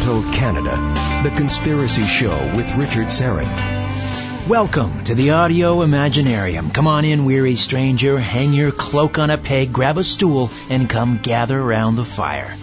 [0.00, 0.76] Toronto, Canada.
[1.22, 4.48] The Conspiracy Show with Richard Syrett.
[4.48, 6.72] Welcome to the Audio Imaginarium.
[6.72, 8.18] Come on in, weary stranger.
[8.18, 12.56] Hang your cloak on a peg, grab a stool, and come gather around the fire.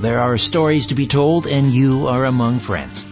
[0.00, 3.04] There are stories to be told, and you are among friends.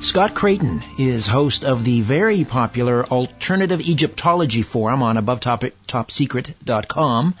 [0.00, 7.34] Scott Creighton is host of the very popular Alternative Egyptology Forum on AboveTopSecret.com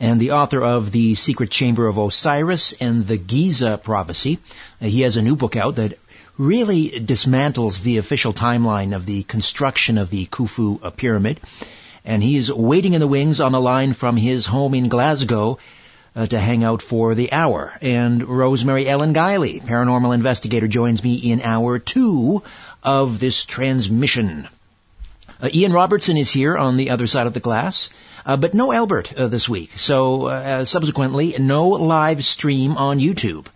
[0.00, 4.38] and the author of The Secret Chamber of Osiris and the Giza Prophecy.
[4.80, 5.98] Uh, he has a new book out that
[6.36, 11.40] really dismantles the official timeline of the construction of the Khufu uh, pyramid.
[12.04, 15.58] And he's waiting in the wings on the line from his home in Glasgow
[16.14, 17.76] uh, to hang out for the hour.
[17.82, 22.42] And Rosemary Ellen Guiley, paranormal investigator, joins me in hour two
[22.82, 24.48] of this transmission.
[25.40, 27.90] Uh, Ian Robertson is here on the other side of the glass,
[28.26, 29.78] uh, but no Albert uh, this week.
[29.78, 33.46] So uh, subsequently, no live stream on YouTube.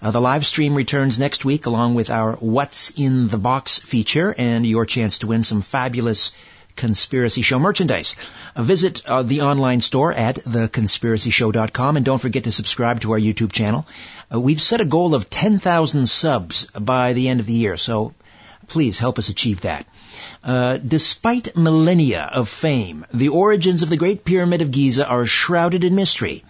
[0.00, 4.34] Uh, the live stream returns next week along with our What's in the Box feature
[4.38, 6.32] and your chance to win some fabulous
[6.76, 8.14] Conspiracy Show merchandise.
[8.56, 13.18] Uh, visit uh, the online store at theconspiracyshow.com and don't forget to subscribe to our
[13.18, 13.86] YouTube channel.
[14.32, 18.14] Uh, we've set a goal of 10,000 subs by the end of the year, so
[18.68, 19.86] please help us achieve that.
[20.44, 25.84] Uh, despite millennia of fame, the origins of the Great Pyramid of Giza are shrouded
[25.84, 26.44] in mystery.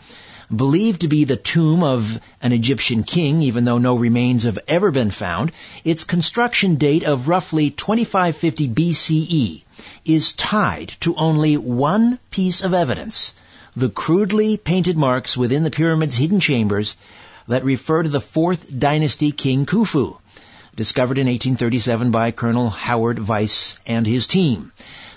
[0.55, 4.91] Believed to be the tomb of an Egyptian king, even though no remains have ever
[4.91, 5.53] been found,
[5.85, 9.63] its construction date of roughly 2550 BCE
[10.05, 13.35] is tied to only one piece of evidence,
[13.77, 16.97] the crudely painted marks within the pyramid's hidden chambers
[17.47, 20.19] that refer to the fourth dynasty king Khufu,
[20.79, 24.71] discovered in 1837 by Colonel Howard Vyse and his team.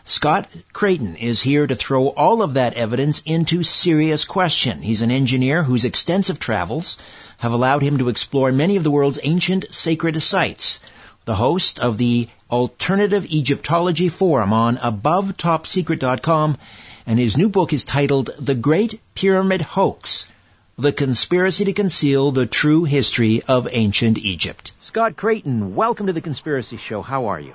[0.04, 4.82] Scott Creighton is here to throw all of that evidence into serious question.
[4.82, 6.98] He's an engineer whose extensive travels
[7.38, 10.80] have allowed him to explore many of the world's ancient sacred sites.
[11.26, 16.58] The host of the Alternative Egyptology Forum on AboveTopSecret.com,
[17.06, 20.32] and his new book is titled The Great Pyramid Hoax
[20.78, 24.72] the Conspiracy to Conceal the True History of Ancient Egypt.
[24.80, 27.02] Scott Creighton, welcome to the Conspiracy Show.
[27.02, 27.54] How are you?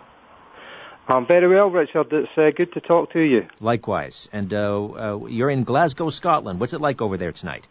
[1.09, 2.09] I'm very well, Richard.
[2.13, 3.47] It's uh, good to talk to you.
[3.61, 4.29] Likewise.
[4.33, 6.61] And uh, uh, you're in Glasgow, Scotland.
[6.61, 7.67] What's it like over there tonight?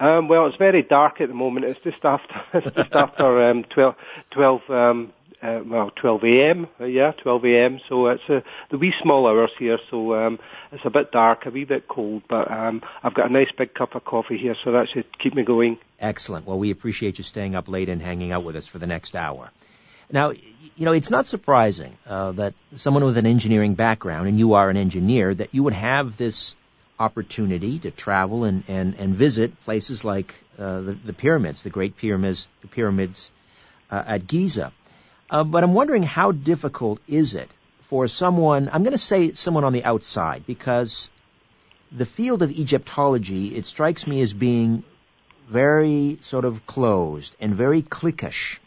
[0.00, 1.66] Um, well, it's very dark at the moment.
[1.66, 3.94] It's just after it's just after um, 12,
[4.32, 5.12] 12 um,
[5.44, 6.66] uh, well, 12 a.m.
[6.80, 7.80] Uh, yeah, 12 a.m.
[7.88, 8.40] So it's uh,
[8.70, 10.38] the wee small hours here, so um,
[10.72, 13.74] it's a bit dark, a wee bit cold, but um, I've got a nice big
[13.74, 15.78] cup of coffee here, so that should keep me going.
[16.00, 16.46] Excellent.
[16.46, 19.14] Well, we appreciate you staying up late and hanging out with us for the next
[19.14, 19.50] hour.
[20.10, 24.54] Now, you know, it's not surprising uh, that someone with an engineering background, and you
[24.54, 26.56] are an engineer, that you would have this
[26.98, 31.96] opportunity to travel and, and, and visit places like uh, the, the pyramids, the Great
[31.96, 33.30] Pyramids, the pyramids
[33.90, 34.72] uh, at Giza.
[35.30, 37.50] Uh, but I'm wondering how difficult is it
[37.88, 41.10] for someone, I'm going to say someone on the outside, because
[41.92, 44.84] the field of Egyptology, it strikes me as being
[45.48, 48.58] very sort of closed and very cliquish.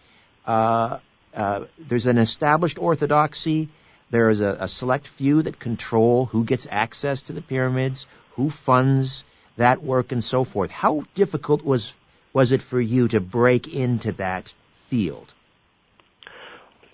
[0.45, 0.99] Uh,
[1.35, 3.69] uh, there's an established orthodoxy.
[4.09, 8.49] There is a, a, select few that control who gets access to the pyramids, who
[8.49, 9.23] funds
[9.57, 10.71] that work, and so forth.
[10.71, 11.93] How difficult was
[12.33, 14.53] was it for you to break into that
[14.89, 15.33] field?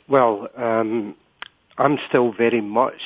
[0.07, 1.15] Well, um,
[1.77, 3.01] I'm still very much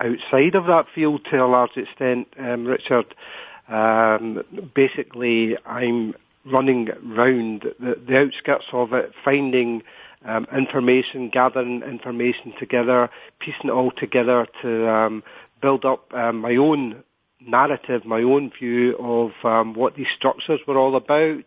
[0.00, 3.14] outside of that field to a large extent, um, Richard.
[3.68, 4.42] Um,
[4.74, 9.82] basically, I'm running round the, the outskirts of it, finding
[10.24, 13.10] um, information, gathering information together,
[13.40, 15.22] piecing it all together to um,
[15.60, 17.02] build up um, my own
[17.40, 21.44] narrative, my own view of um, what these structures were all about,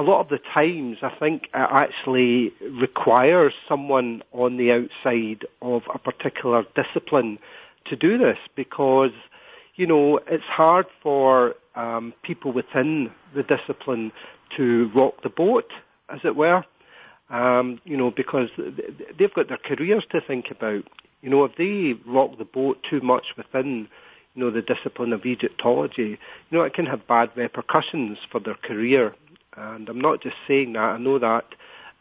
[0.00, 5.82] a lot of the times, I think it actually requires someone on the outside of
[5.94, 7.38] a particular discipline
[7.84, 9.12] to do this because,
[9.76, 14.10] you know, it's hard for um, people within the discipline
[14.56, 15.70] to rock the boat,
[16.08, 16.64] as it were,
[17.28, 18.48] um, you know, because
[19.18, 20.84] they've got their careers to think about.
[21.20, 23.86] You know, if they rock the boat too much within,
[24.34, 26.18] you know, the discipline of Egyptology,
[26.48, 29.14] you know, it can have bad repercussions for their career
[29.56, 31.44] and I'm not just saying that, I know that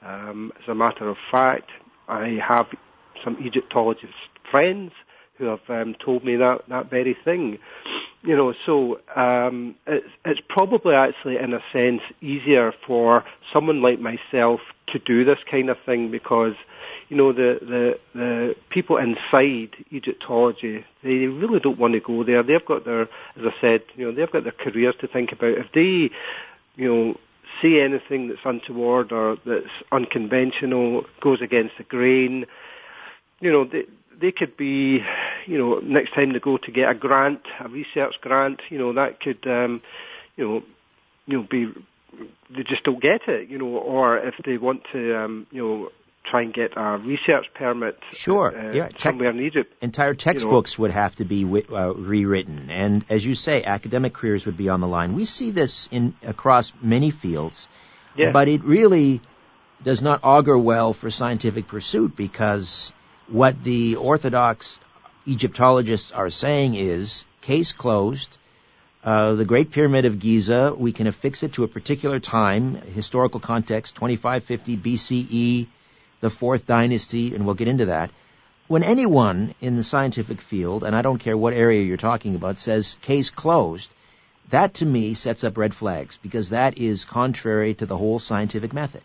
[0.06, 1.70] um, as a matter of fact.
[2.08, 2.68] I have
[3.24, 4.14] some Egyptologist
[4.50, 4.92] friends
[5.38, 7.60] who have um, told me that, that very thing.
[8.24, 13.24] You know, so um, it's, it's probably actually, in a sense, easier for
[13.54, 16.54] someone like myself to do this kind of thing because,
[17.08, 22.44] you know, the, the, the people inside Egyptology, they really don't want to go there.
[22.44, 23.08] They've got their, as
[23.38, 25.52] I said, you know, they've got their careers to think about.
[25.58, 26.14] If they,
[26.76, 27.16] you know,
[27.62, 32.46] say anything that's untoward or that's unconventional, goes against the grain.
[33.40, 33.84] You know, they,
[34.20, 35.00] they could be,
[35.46, 38.94] you know, next time they go to get a grant, a research grant, you know,
[38.94, 39.82] that could, um,
[40.36, 40.64] you know,
[41.26, 41.68] you know, be
[42.50, 45.90] they just don't get it, you know, or if they want to, um, you know,
[46.30, 47.98] try and get a research permit.
[48.14, 49.74] Sure, uh, yeah, somewhere in Egypt.
[49.82, 50.82] Entire textbooks you know.
[50.84, 54.82] would have to be uh, rewritten, and as you say, academic careers would be on
[54.82, 55.16] the line.
[55.16, 57.68] We see this in across many fields,
[58.16, 58.32] yeah.
[58.32, 59.22] but it really
[59.84, 62.92] does not augur well for scientific pursuit because
[63.28, 64.80] what the orthodox
[65.26, 68.38] Egyptologists are saying is case closed.
[69.04, 73.40] Uh, the Great Pyramid of Giza, we can affix it to a particular time, historical
[73.40, 75.68] context, 2550 BCE,
[76.22, 78.12] the fourth dynasty, and we'll get into that.
[78.68, 82.58] When anyone in the scientific field, and I don't care what area you're talking about,
[82.58, 83.94] says case closed,
[84.50, 88.74] that to me sets up red flags because that is contrary to the whole scientific
[88.74, 89.02] method.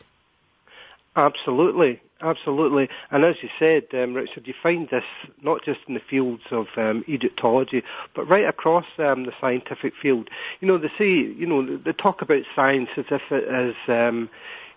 [1.17, 2.89] Absolutely, absolutely.
[3.11, 5.05] And as you said, um, Richard, you find this
[5.43, 7.85] not just in the fields of um, Egyptology,
[8.15, 10.29] but right across um, the scientific field.
[10.61, 14.29] You know, they say, you know, they talk about science as if it is, um,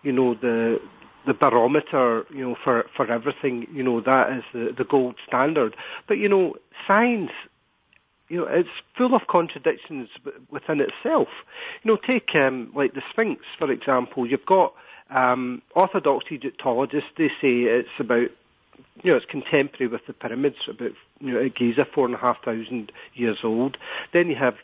[0.04, 0.80] you know, the
[1.28, 5.76] the barometer, you know, for, for everything, you know, that is the, the gold standard.
[6.08, 6.56] But, you know,
[6.88, 7.32] science,
[8.30, 10.10] you know, it's full of contradictions
[10.50, 11.28] within itself.
[11.84, 14.28] You know, take, um, like the Sphinx, for example.
[14.28, 14.74] You've got,
[15.10, 18.28] um, Orthodox Egyptologists, they say it's about
[19.04, 22.18] you know, it's contemporary with the pyramids, about you know, at Giza, four and a
[22.18, 23.78] half thousand years old.
[24.14, 24.56] Then you have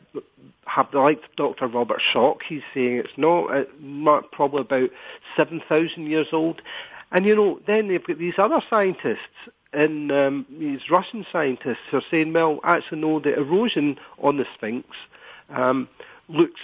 [0.66, 1.68] have like Dr.
[1.68, 2.38] Robert Schoch.
[2.48, 4.90] He's saying it's not, not probably about
[5.38, 6.62] seven thousand years old.
[7.12, 11.98] And you know, then they've got these other scientists and um, these Russian scientists who
[11.98, 14.88] are saying, well, actually, no, the erosion on the Sphinx
[15.50, 15.90] um,
[16.30, 16.62] looks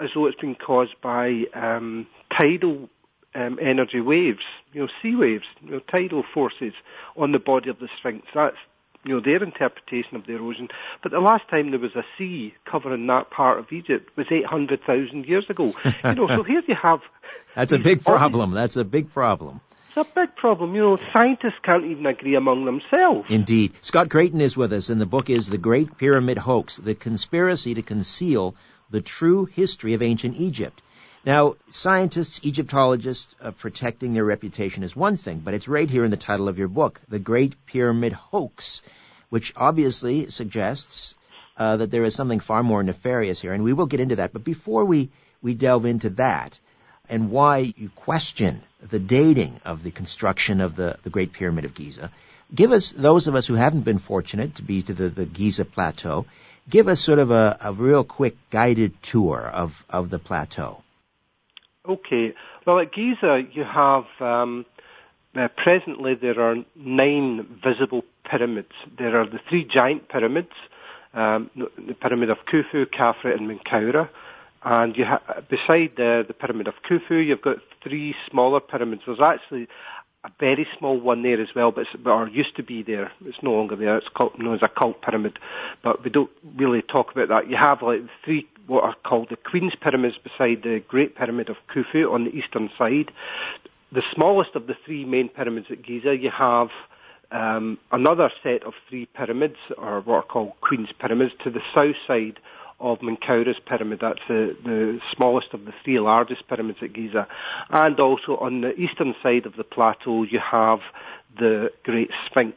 [0.00, 2.06] as though it's been caused by um,
[2.36, 2.88] tidal
[3.34, 6.72] um, energy waves, you know, sea waves, you know, tidal forces
[7.16, 8.26] on the body of the Sphinx.
[8.34, 8.56] That's
[9.04, 10.68] you know their interpretation of the erosion.
[11.02, 15.24] But the last time there was a sea covering that part of Egypt was 800,000
[15.24, 15.72] years ago.
[16.04, 17.00] You know, so here you have.
[17.54, 18.52] That's a big problem.
[18.52, 19.60] That's a big problem.
[19.88, 20.74] It's a big problem.
[20.74, 23.28] You know, scientists can't even agree among themselves.
[23.30, 23.72] Indeed.
[23.82, 27.74] Scott Creighton is with us, and the book is The Great Pyramid Hoax, The Conspiracy
[27.74, 28.54] to Conceal
[28.90, 30.82] the True History of Ancient Egypt.
[31.24, 36.12] Now, scientists, Egyptologists, uh, protecting their reputation is one thing, but it's right here in
[36.12, 38.82] the title of your book, The Great Pyramid Hoax,
[39.28, 41.16] which obviously suggests
[41.56, 44.32] uh, that there is something far more nefarious here, and we will get into that.
[44.32, 45.10] But before we,
[45.42, 46.58] we delve into that,
[47.10, 51.74] and why you question the dating of the construction of the, the Great Pyramid of
[51.74, 52.12] Giza,
[52.54, 55.64] give us, those of us who haven't been fortunate to be to the, the Giza
[55.64, 56.26] Plateau,
[56.70, 60.82] give us sort of a, a real quick guided tour of, of the plateau.
[61.88, 62.34] Okay.
[62.66, 64.66] Well, at Giza, you have um,
[65.34, 68.72] uh, presently there are nine visible pyramids.
[68.98, 70.52] There are the three giant pyramids,
[71.14, 74.08] um, the pyramid of Khufu, Khafre, and Menkaura.
[74.64, 79.02] And you ha- beside the, the pyramid of Khufu, you've got three smaller pyramids.
[79.06, 79.68] There's actually
[80.24, 83.12] a very small one there as well, but, but or used to be there.
[83.24, 83.96] It's no longer there.
[83.96, 85.38] It's called, known as a cult pyramid,
[85.82, 87.48] but we don't really talk about that.
[87.48, 91.56] You have like three what are called the Queen's Pyramids beside the Great Pyramid of
[91.74, 93.10] Khufu on the eastern side.
[93.90, 96.68] The smallest of the three main pyramids at Giza, you have
[97.30, 101.96] um, another set of three pyramids, or what are called Queen's Pyramids, to the south
[102.06, 102.38] side
[102.80, 103.98] of Menkaura's pyramid.
[104.00, 107.26] That's the, the smallest of the three largest pyramids at Giza.
[107.70, 110.80] And also on the eastern side of the plateau, you have
[111.38, 112.56] the Great Sphinx.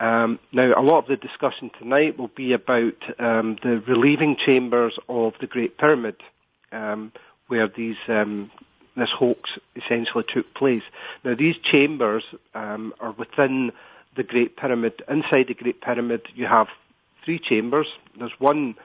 [0.00, 4.98] Um, now, a lot of the discussion tonight will be about um, the relieving chambers
[5.08, 6.16] of the Great Pyramid,
[6.72, 7.12] um,
[7.48, 8.50] where these um,
[8.96, 10.82] this hoax essentially took place.
[11.22, 13.72] Now, these chambers um, are within
[14.16, 15.02] the Great Pyramid.
[15.08, 16.68] Inside the Great Pyramid, you have
[17.24, 17.86] three chambers.
[18.18, 18.76] There's one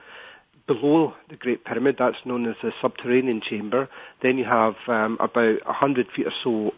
[0.66, 3.88] below the Great Pyramid, that's known as the subterranean chamber.
[4.22, 6.74] Then you have um, about 100 feet or so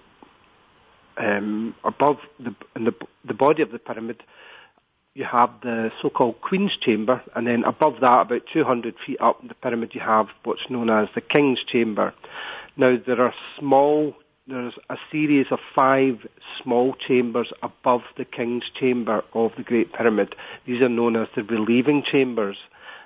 [1.19, 2.95] um, above the, in the,
[3.27, 4.23] the body of the pyramid,
[5.15, 9.55] you have the so-called Queen's Chamber, and then above that, about 200 feet up the
[9.55, 12.15] pyramid, you have what's known as the King's Chamber.
[12.77, 14.15] Now, there are small,
[14.47, 16.25] there's a series of five
[16.63, 20.37] small chambers above the King's Chamber of the Great Pyramid.
[20.67, 22.57] These are known as the relieving chambers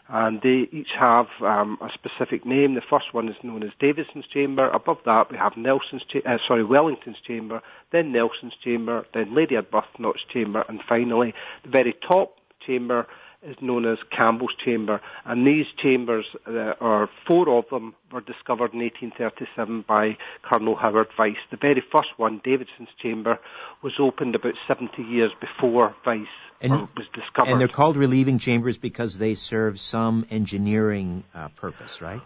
[0.08, 2.74] and they each have um, a specific name.
[2.74, 4.68] The first one is known as Davison's Chamber.
[4.70, 9.56] Above that, we have Nelson's, cha- uh, sorry, Wellington's Chamber, then Nelson's Chamber, then Lady
[9.56, 13.06] Arbuthnot's Chamber, and finally, the very top chamber
[13.42, 18.72] is known as Campbell's Chamber, and these chambers, uh, or four of them, were discovered
[18.72, 21.36] in 1837 by Colonel Howard Vyse.
[21.50, 23.38] The very first one, Davison's Chamber,
[23.82, 26.26] was opened about 70 years before Vyse
[26.60, 27.50] and, was discovered.
[27.50, 32.22] And they're called relieving chambers because they serve some engineering uh, purpose, right?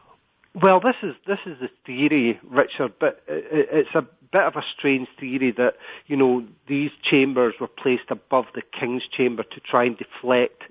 [0.55, 4.01] Well, this is this is the theory, Richard, but it's a
[4.33, 5.75] bit of a strange theory that
[6.07, 10.63] you know these chambers were placed above the king's chamber to try and deflect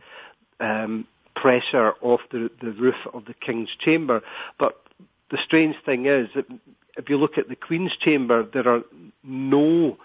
[0.59, 4.21] um, pressure off the, the roof of the king's chamber.
[4.59, 4.81] But
[5.31, 6.45] the strange thing is that
[6.97, 8.81] if you look at the queen's chamber, there are
[9.23, 9.97] no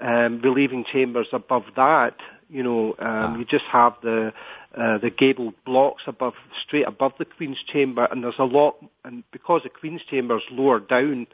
[0.00, 2.14] um, relieving chambers above that.
[2.48, 3.36] You know, um, ah.
[3.38, 4.32] you just have the
[4.76, 6.34] uh, the gabled blocks above,
[6.66, 10.42] straight above the Queen's chamber, and there's a lot, and because the Queen's chamber is
[10.50, 11.26] lower down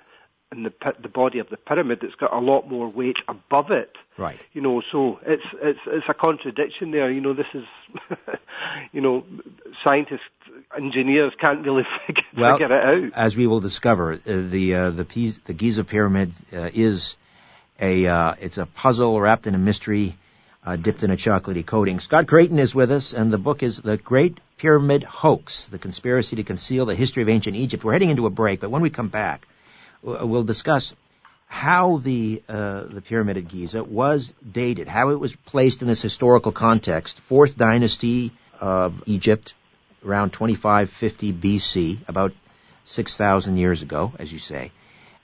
[0.52, 3.92] in the the body of the pyramid, it's got a lot more weight above it.
[4.18, 4.38] Right.
[4.52, 7.10] You know, so it's it's it's a contradiction there.
[7.10, 7.64] You know, this is,
[8.92, 9.24] you know,
[9.82, 10.20] scientists,
[10.76, 13.12] engineers can't really figure, well, figure it out.
[13.18, 17.16] As we will discover, uh, the uh, the Piz, the Giza pyramid uh, is
[17.80, 20.16] a uh, it's a puzzle wrapped in a mystery
[20.64, 21.98] uh, dipped in a chocolatey coating.
[21.98, 26.36] Scott Creighton is with us, and the book is The Great Pyramid Hoax, The Conspiracy
[26.36, 27.82] to Conceal the History of Ancient Egypt.
[27.82, 29.46] We're heading into a break, but when we come back,
[30.02, 30.94] we'll discuss
[31.46, 36.00] how the uh, the pyramid at Giza was dated, how it was placed in this
[36.00, 39.54] historical context, fourth dynasty of Egypt,
[40.04, 42.32] around 2550 BC, about
[42.84, 44.72] 6,000 years ago, as you say,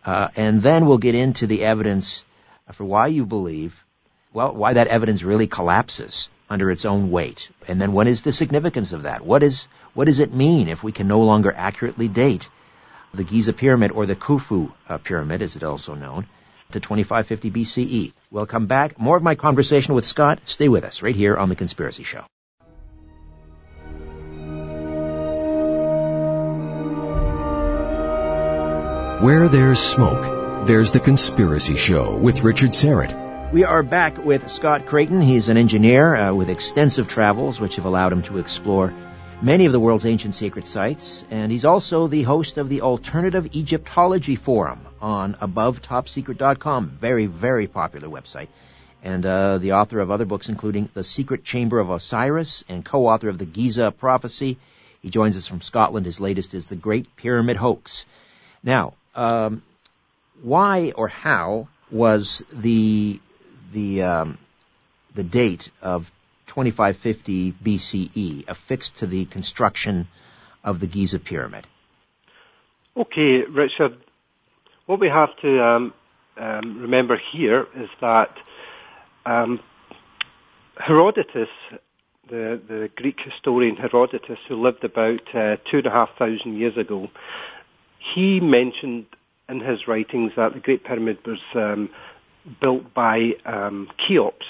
[0.04, 2.24] uh, and then we'll get into the evidence
[2.72, 3.84] for why you believe
[4.32, 7.50] well, why that evidence really collapses under its own weight.
[7.66, 9.24] And then what is the significance of that?
[9.24, 12.48] What is, what does it mean if we can no longer accurately date
[13.18, 16.26] the Giza pyramid or the Khufu uh, pyramid, as it's also known,
[16.72, 18.12] to 2550 BCE?
[18.30, 18.98] We'll come back.
[18.98, 20.40] More of my conversation with Scott.
[20.46, 22.24] Stay with us right here on The Conspiracy Show.
[29.20, 33.52] Where there's smoke, there's The Conspiracy Show with Richard Syrett.
[33.52, 35.20] We are back with Scott Creighton.
[35.20, 38.94] He's an engineer uh, with extensive travels, which have allowed him to explore
[39.40, 41.24] many of the world's ancient sacred sites.
[41.30, 46.98] And he's also the host of the Alternative Egyptology Forum on AboveTopSecret.com.
[47.00, 48.48] Very, very popular website.
[49.02, 53.28] And uh, the author of other books, including The Secret Chamber of Osiris and co-author
[53.28, 54.58] of the Giza Prophecy.
[55.02, 56.04] He joins us from Scotland.
[56.04, 58.06] His latest is The Great Pyramid Hoax.
[58.64, 59.62] Now, um,
[60.42, 63.20] why or how was the
[63.72, 64.38] the um,
[65.14, 66.10] the date of
[66.48, 70.08] 2550 BCE affixed to the construction
[70.64, 71.66] of the Giza pyramid?
[72.96, 73.96] Okay, Richard.
[74.86, 75.94] What we have to um,
[76.36, 78.30] um, remember here is that
[79.24, 79.60] um,
[80.78, 81.48] Herodotus,
[82.28, 86.76] the, the Greek historian Herodotus, who lived about uh, two and a half thousand years
[86.76, 87.08] ago,
[88.14, 89.06] he mentioned
[89.48, 91.90] in his writings that the Great Pyramid was um,
[92.60, 94.46] built by um, Cheops,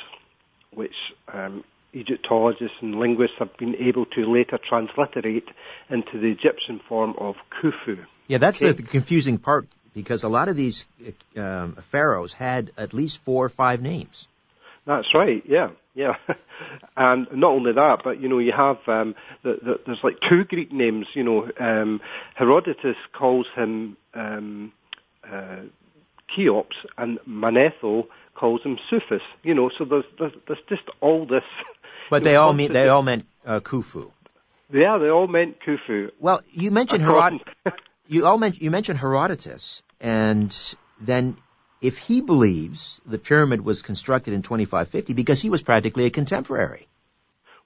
[0.72, 0.94] which
[1.32, 1.64] um,
[1.94, 5.48] Egyptologists and linguists have been able to later transliterate
[5.88, 8.04] into the Egyptian form of Khufu.
[8.26, 8.72] Yeah, that's okay.
[8.72, 10.84] the confusing part because a lot of these
[11.36, 14.28] um, pharaohs had at least four or five names.
[14.86, 15.42] That's right.
[15.46, 16.14] Yeah, yeah,
[16.96, 20.44] and not only that, but you know, you have um, the, the, there's like two
[20.44, 21.06] Greek names.
[21.14, 22.00] You know, um,
[22.34, 24.72] Herodotus calls him um,
[25.30, 25.62] uh,
[26.34, 28.04] Cheops, and Manetho
[28.34, 29.22] calls him Sufis.
[29.42, 31.44] You know, so there's there's, there's just all this.
[32.10, 34.10] But they all mean they all meant uh, Khufu.
[34.72, 36.10] Yeah, they all meant Khufu.
[36.18, 37.40] Well, you mentioned Herod-
[38.06, 40.54] you all meant you mentioned Herodotus, and
[41.00, 41.36] then
[41.80, 46.88] if he believes the pyramid was constructed in 2550 because he was practically a contemporary.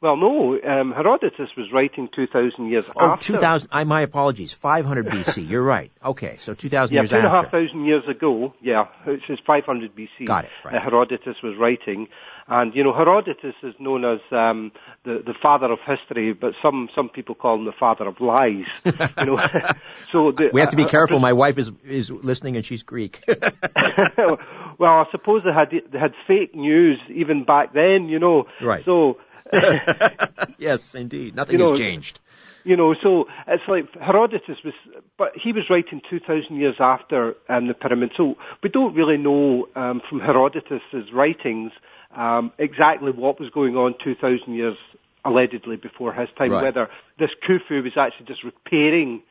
[0.02, 3.35] Well, no, um, Herodotus was writing 2,000 years oh, after.
[3.35, 5.92] 2,000, I, my apologies, 500 BC, you're right.
[6.04, 7.14] Okay, so 2,000 yeah, years after.
[7.14, 10.26] Yeah, two and a half thousand years ago, yeah, it says 500 BC.
[10.26, 10.75] Got it, right.
[10.75, 12.09] Uh, Herodotus was writing.
[12.49, 14.73] And, you know, Herodotus is known as um,
[15.04, 18.64] the, the father of history, but some, some people call him the father of lies.
[18.85, 19.38] you know,
[20.11, 21.21] so the, we have to be uh, careful.
[21.21, 23.23] My wife is, is listening and she's Greek.
[24.18, 24.38] well,
[24.82, 28.49] I suppose they had, they had fake news even back then, you know.
[28.61, 28.85] Right.
[28.85, 29.18] So,
[30.59, 31.35] yes, indeed.
[31.35, 32.21] Nothing you know, has changed.
[32.65, 34.75] You know, so it's like Herodotus was,
[35.19, 38.13] but he was writing 2,000 years after um, the pyramid.
[38.17, 41.73] So we don't really know um, from Herodotus's writings
[42.17, 44.77] um, exactly what was going on 2,000 years
[45.25, 46.63] allegedly before his time, right.
[46.63, 49.23] whether this Khufu was actually just repairing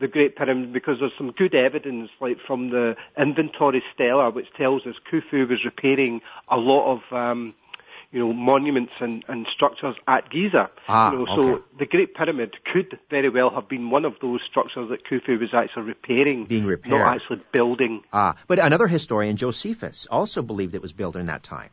[0.00, 4.86] the Great Pyramid because there's some good evidence, like from the inventory stela, which tells
[4.86, 6.20] us Khufu was repairing
[6.50, 7.54] a lot of um,
[8.12, 10.68] you know, monuments and, and structures at Giza.
[10.88, 11.58] Ah, you know, okay.
[11.58, 15.38] So the Great Pyramid could very well have been one of those structures that Khufu
[15.38, 16.98] was actually repairing, Being repaired.
[16.98, 18.02] not actually building.
[18.12, 21.70] Ah, but another historian, Josephus, also believed it was built in that time.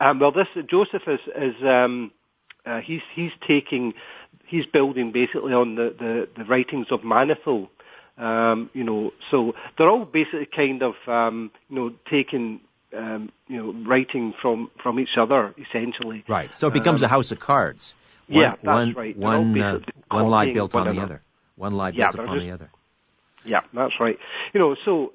[0.00, 2.10] Um, well, this Josephus is um,
[2.64, 3.92] uh, he's he's taking
[4.46, 7.68] he's building basically on the, the, the writings of Manetho.
[8.16, 12.60] Um, you know, so they're all basically kind of um, you know taking
[12.96, 16.24] um, you know writing from from each other essentially.
[16.28, 16.50] Right.
[16.54, 17.94] So it becomes Um, a house of cards.
[18.28, 19.16] yeah, that's one, right.
[19.16, 21.22] One, uh, one lie built one on the other.
[21.56, 22.70] One lie Yeah, built upon just- the other.
[23.44, 24.18] Yeah, that's right.
[24.52, 25.12] You know, so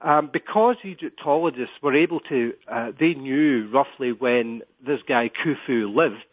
[0.00, 6.24] um, because Egyptologists were able to, uh, they knew roughly when this guy Khufu lived.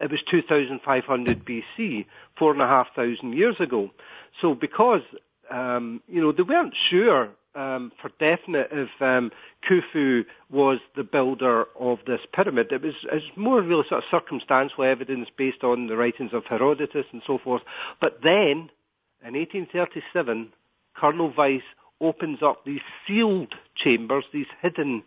[0.00, 3.90] It was 2500 BC, four and a half thousand years ago.
[4.40, 5.02] So because,
[5.50, 9.30] um, you know, they weren't sure um, for definite if um,
[9.68, 12.72] Khufu was the builder of this pyramid.
[12.72, 16.44] It was, it was more really sort of circumstantial evidence based on the writings of
[16.46, 17.62] Herodotus and so forth.
[18.00, 18.70] But then,
[19.24, 20.52] in 1837,
[20.94, 21.62] Colonel Vyse
[22.00, 25.02] opens up these sealed chambers, these hidden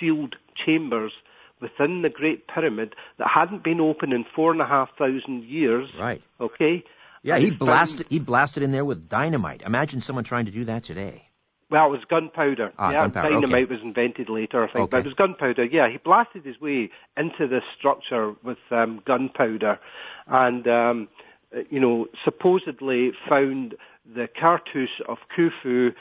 [0.00, 1.12] sealed chambers
[1.60, 5.88] within the Great Pyramid that hadn't been opened in four and a half thousand years.
[5.98, 6.22] Right.
[6.40, 6.84] Okay.
[7.22, 8.06] Yeah, And he found- blasted.
[8.08, 9.62] He blasted in there with dynamite.
[9.62, 11.27] Imagine someone trying to do that today.
[11.70, 12.72] Well, it was gunpowder.
[12.78, 13.74] Ah, yeah, gunpowder, dynamite okay.
[13.74, 14.90] was invented later, I think, Okay.
[14.90, 15.64] but it was gunpowder.
[15.64, 19.78] Yeah, he blasted his way into this structure with um, gunpowder,
[20.26, 21.08] and um,
[21.54, 23.74] uh, you know, supposedly found
[24.14, 25.94] the cartouche of Khufu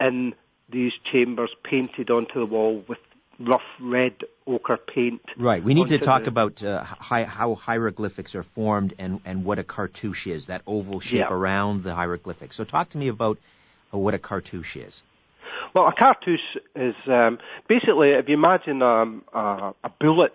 [0.00, 0.34] in
[0.70, 2.98] these chambers painted onto the wall with
[3.40, 4.12] rough red
[4.46, 5.22] ochre paint.
[5.36, 5.64] Right.
[5.64, 9.58] We need to talk the- about uh, hi- how hieroglyphics are formed and, and what
[9.58, 11.32] a cartouche is, that oval shape Yeah.
[11.32, 12.54] around the hieroglyphics.
[12.56, 13.38] So talk to me about
[13.92, 15.02] uh, what a cartouche is.
[15.74, 20.34] Well, a cartouche is um, basically if you imagine um, a, a bullet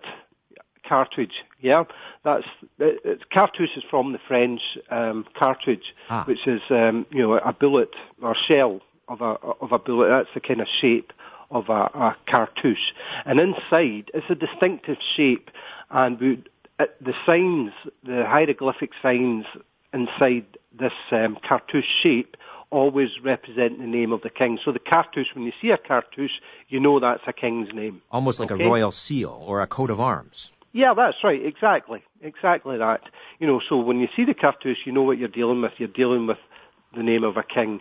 [0.88, 1.44] cartridge.
[1.60, 1.84] Yeah,
[2.24, 2.44] that's
[2.78, 6.24] it, it's cartouche is from the French um, cartridge, Ah.
[6.24, 7.90] which is um, you know a bullet
[8.22, 10.08] or shell of a of a bullet.
[10.08, 11.12] That's the kind of shape
[11.50, 12.92] of a, a cartouche,
[13.24, 15.50] and inside it's a distinctive shape,
[15.90, 16.42] and we,
[16.78, 17.72] the signs,
[18.04, 19.44] the hieroglyphic signs
[19.92, 20.46] inside
[20.78, 22.36] this um, cartouche shape
[22.70, 24.58] always represent the name of the king.
[24.64, 28.02] So the cartouche, when you see a cartouche, you know that's a king's name.
[28.10, 28.64] Almost like Okay.
[28.64, 30.50] a royal seal or a coat of arms.
[30.72, 31.40] Yeah, that's right.
[31.44, 32.02] Exactly.
[32.20, 33.00] Exactly that.
[33.38, 35.72] You know, so when you see the cartouche, you know what you're dealing with.
[35.78, 36.38] You're dealing with
[36.94, 37.80] the name of a king.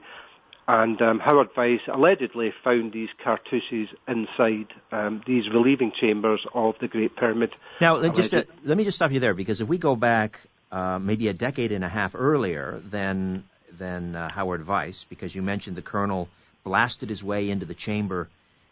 [0.68, 6.88] And um, Howard Vyse allegedly found these cartouches inside um, these relieving chambers of the
[6.88, 7.52] Great Pyramid.
[7.82, 10.40] Now, let- just uh, let me just stop you there because if we go back
[10.72, 13.44] uh, maybe a decade and a half earlier than
[13.78, 16.28] than uh, Howard Vyse, because you mentioned the colonel
[16.64, 18.28] blasted his way into the chamber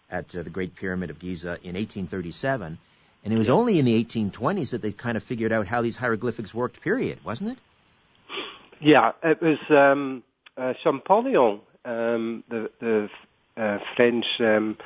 [0.09, 2.77] at uh, the Great Pyramid of Giza in 1837,
[3.23, 5.95] and it was only in the 1820s that they kind of figured out how these
[5.95, 6.81] hieroglyphics worked.
[6.81, 7.57] Period, wasn't it?
[8.81, 10.23] Yeah, it was um,
[10.57, 13.09] uh, Champollion, um, the, the
[13.55, 14.77] uh, French um,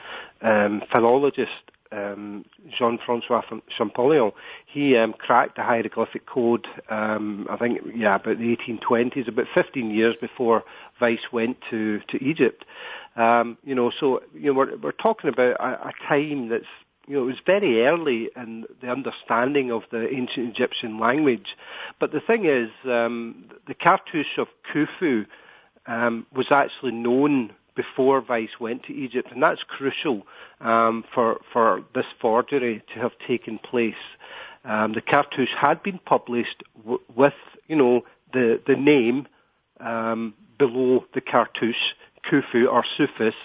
[0.41, 1.51] um, philologist
[1.91, 2.45] um,
[2.78, 3.41] Jean-Francois
[3.78, 4.32] Champollion.
[4.65, 6.67] He um, cracked the hieroglyphic code.
[6.89, 10.63] Um, I think, yeah, about the 1820s, about 15 years before
[11.02, 12.65] Vyse went to to Egypt.
[13.15, 16.65] Um, you know, so you know, we're we're talking about a, a time that's
[17.08, 21.56] you know, it was very early in the understanding of the ancient Egyptian language.
[22.00, 25.26] But the thing is, um, the cartouche of Khufu
[25.88, 30.24] um, was actually known before Vyse went to Egypt, and that's crucial
[30.60, 34.04] um, for for this forgery to have taken place.
[34.66, 38.02] Um, the cartouche had been published w- with, you know,
[38.34, 39.28] the the name
[39.80, 41.86] um, below the cartouche,
[42.26, 43.36] Khufu or Sufis,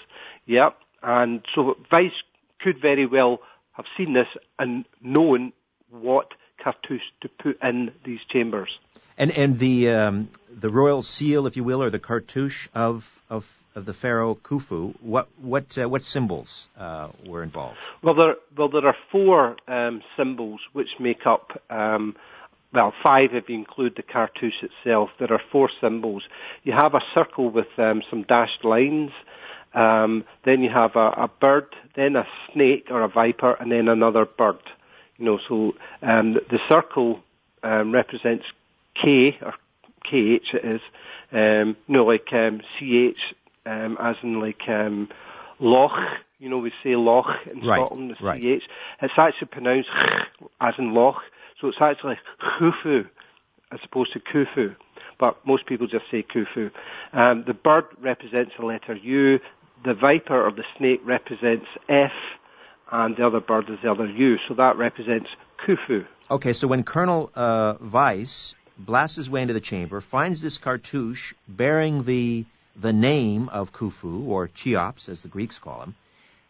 [0.45, 0.75] yep.
[1.03, 2.23] And so Vyse
[2.59, 3.39] could very well
[3.73, 5.53] have seen this and known
[5.89, 6.27] what
[6.63, 8.69] cartouche to put in these chambers.
[9.17, 13.51] And and the um, the royal seal, if you will, or the cartouche of of,
[13.75, 14.95] of the pharaoh Khufu.
[15.01, 17.77] What what uh, what symbols uh, were involved?
[18.01, 21.61] Well, there well there are four um, symbols which make up.
[21.69, 22.15] Um,
[22.73, 25.11] well, five if you include the cartouche itself.
[25.19, 26.23] There are four symbols.
[26.63, 29.11] You have a circle with um, some dashed lines.
[29.75, 33.87] Um, then you have a, a bird, then a snake or a viper, and then
[33.87, 34.57] another bird.
[35.17, 37.19] You know, so um, the circle
[37.61, 38.45] um, represents
[39.01, 39.53] K or
[40.03, 40.81] KH it is.
[41.31, 43.19] Um, know, like um, CH
[43.65, 45.09] um, as in like um,
[45.59, 45.91] Loch.
[46.39, 48.41] You know, we say Loch in Right, Scotland, the right.
[48.41, 48.63] CH.
[49.01, 49.89] It's actually pronounced
[50.61, 51.21] as in Loch.
[51.59, 53.07] So it's actually Khufu
[53.71, 54.75] as opposed to Khufu.
[55.19, 56.71] But most people just say Khufu.
[57.13, 59.39] Um, the bird represents the letter U.
[59.85, 62.11] The viper or the snake represents F.
[62.91, 64.37] and the other bird is the other U.
[64.47, 65.29] So that represents
[65.65, 66.05] Khufu.
[66.29, 71.33] Okay, so when Colonel uh, Vyse blasts his way into the chamber, finds this cartouche
[71.47, 75.95] bearing the the name of Khufu, or Cheops, as the Greeks call him,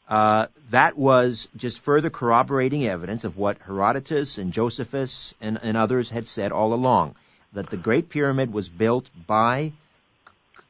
[0.08, 6.10] uh, that was just further corroborating evidence of what Herodotus and Josephus and, and others
[6.10, 7.16] had said all along,
[7.54, 9.74] that the Great Pyramid was built by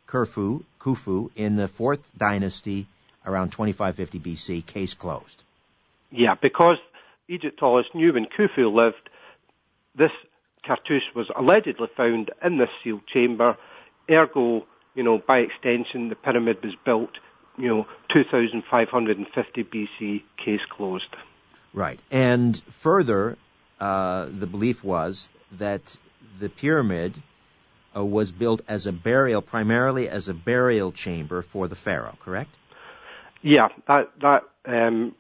[0.08, 2.88] Khufu, Khufu in the fourth dynasty
[3.26, 4.66] around 2550 BC.
[4.66, 5.42] Case closed.
[6.12, 6.78] Yeah, because
[7.28, 9.10] Egyptologists knew when Khufu lived,
[9.96, 10.12] this
[10.66, 13.58] cartouche was allegedly found in this sealed chamber.
[14.10, 17.12] Ergo, you know, by extension, the pyramid was built,
[17.58, 20.24] you know, 2550 BC.
[20.44, 21.16] Case closed.
[21.74, 23.38] Right, and further,
[23.80, 25.98] uh, the belief was that
[26.40, 27.14] the pyramid
[27.96, 32.18] uh, was built as a burial, primarily as a burial chamber for the pharaoh.
[32.20, 32.50] Correct?
[33.42, 35.16] Yeah, that that um,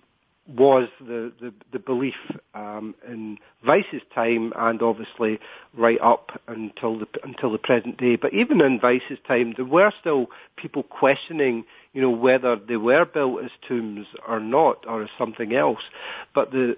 [0.47, 2.15] was the, the, the belief
[2.53, 5.39] um, in Vyse's time and obviously
[5.77, 8.17] right up until the until the present day.
[8.17, 10.27] But even in Vyse's time, there were still
[10.57, 15.53] people questioning, you know, whether they were built as tombs or not, or as something
[15.53, 15.81] else.
[16.35, 16.75] But the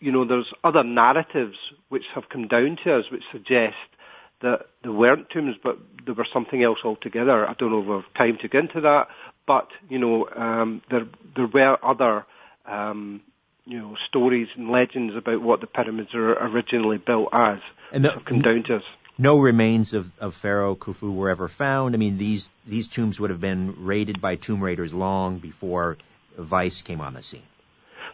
[0.00, 1.56] you know, there's other narratives
[1.88, 3.74] which have come down to us which suggest
[4.42, 5.76] that there weren't tombs, but
[6.06, 7.44] there was something else altogether.
[7.48, 9.08] I don't know if we have time to get into that,
[9.44, 12.24] but you know, um, there there were other
[12.68, 13.22] um,
[13.64, 17.58] you know, stories and legends about what the pyramids are originally built as.
[17.92, 18.82] And the, come down to us.
[19.18, 21.94] No remains of, of Pharaoh Khufu were ever found.
[21.94, 25.96] I mean, these these tombs would have been raided by tomb raiders long before
[26.38, 27.42] Vyse came on the scene.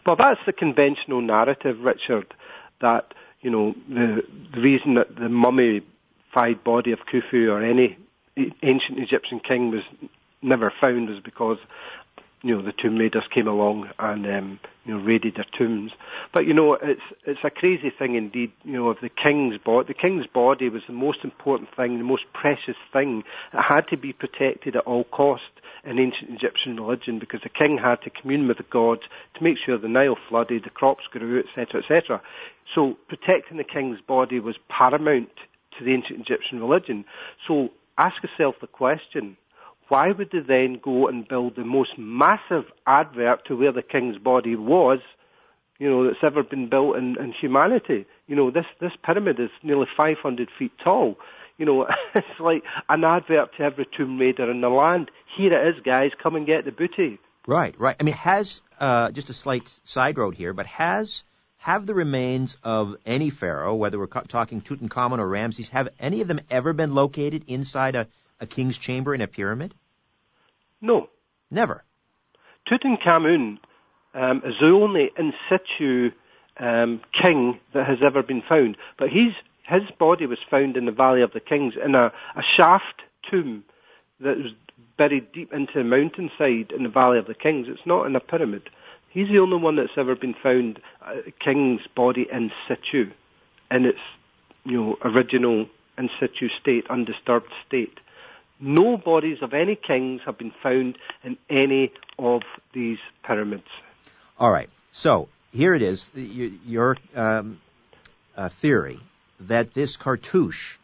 [0.05, 2.33] Well, that's the conventional narrative, Richard.
[2.81, 7.97] That you know the the reason that the mummified body of Khufu or any
[8.35, 9.83] ancient Egyptian king was
[10.41, 11.57] never found was because
[12.45, 15.91] you know, the tomb raiders came along and, um, you know, raided their tombs.
[16.31, 19.87] But, you know, it's, it's a crazy thing indeed, you know, of the king's body.
[19.87, 23.23] The king's body was the most important thing, the most precious thing.
[23.51, 25.41] It had to be protected at all cost
[25.83, 29.01] in ancient Egyptian religion because the king had to commune with the gods
[29.33, 32.21] to make sure the Nile flooded, the crops grew, etc., etc.
[32.75, 35.31] So protecting the king's body was paramount
[35.79, 37.05] to the ancient Egyptian religion.
[37.47, 39.35] So ask yourself the question,
[39.87, 44.17] why would they then go and build the most massive advert to where the king's
[44.17, 44.99] body was,
[45.79, 48.05] you know, that's ever been built in, in humanity?
[48.27, 51.15] You know, this, this pyramid is nearly 500 feet tall.
[51.57, 55.11] You know, it's like an advert to every tomb raider in the land.
[55.37, 57.19] Here it is, guys, come and get the booty.
[57.47, 57.95] Right, right.
[57.99, 61.23] I mean, has, uh, just a slight side road here, but has,
[61.57, 66.27] have the remains of any pharaoh, whether we're talking Tutankhamun or Ramses, have any of
[66.27, 68.07] them ever been located inside a
[68.39, 69.73] a king's chamber in a pyramid?
[70.81, 71.09] No.
[71.51, 71.83] Never.
[72.69, 73.57] Tutankhamun
[74.13, 76.11] um, is the only in situ
[76.59, 78.77] um, king that has ever been found.
[78.97, 82.41] But he's, his body was found in the Valley of the Kings in a, a
[82.55, 83.63] shaft tomb
[84.19, 84.51] that was
[84.97, 87.67] buried deep into the mountainside in the Valley of the Kings.
[87.69, 88.69] It's not in a pyramid.
[89.09, 93.11] He's the only one that's ever been found, a king's body in situ,
[93.71, 93.99] in its
[94.65, 95.67] you know original
[95.97, 97.99] in situ state, undisturbed state.
[98.59, 102.41] No bodies of any kings have been found in any of
[102.73, 103.67] these pyramids.
[104.39, 104.69] All right.
[104.93, 106.09] So here it is.
[106.15, 107.59] Your um,
[108.35, 108.99] uh, theory
[109.41, 110.77] that this cartouche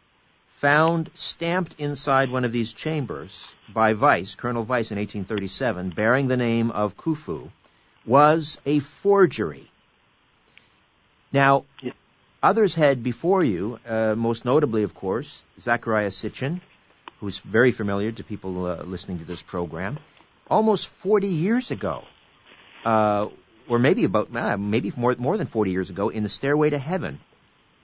[0.62, 6.36] found stamped inside one of these chambers by Vyse, Colonel Vyse in 1837, bearing the
[6.36, 7.50] name of Khufu,
[8.06, 9.68] was a forgery.
[11.32, 11.92] Now, yeah.
[12.42, 16.60] others had before you, uh, most notably, of course, Zecharia Sitchin,
[17.22, 19.96] who's very familiar to people uh, listening to this program,
[20.50, 22.02] almost 40 years ago,
[22.84, 23.28] uh,
[23.68, 26.78] or maybe about uh, maybe more more than 40 years ago, in the Stairway to
[26.78, 27.20] Heaven,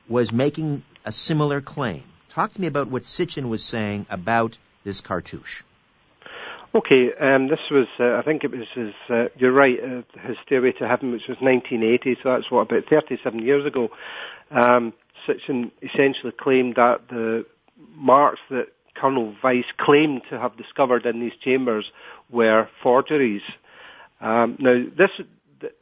[0.09, 2.03] was making a similar claim.
[2.31, 5.62] Talk to me about what Sitchin was saying about this cartouche.
[6.74, 10.37] Okay, um, this was, uh, I think it was his, uh, you're right, uh, his
[10.44, 13.88] Stairway to Heaven, which was 1980, so that's what, about 37 years ago.
[14.51, 14.92] Um,
[15.27, 17.46] Sitchin essentially claimed that the
[17.94, 18.66] marks that
[19.00, 21.87] Colonel Vyse claimed to have discovered in these chambers
[22.30, 23.42] were forgeries.
[24.20, 25.11] Um, now, this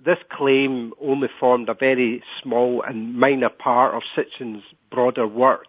[0.04, 5.66] this claim only formed a very small and minor part of Sitchin's broader work.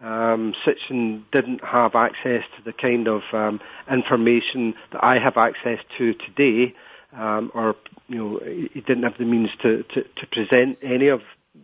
[0.00, 3.60] Um, Sitchin didn't have access to the kind of um,
[3.90, 6.74] information that I have access to today,
[7.16, 7.74] um, or
[8.08, 11.20] you know, he didn't have the means to, to, to present any of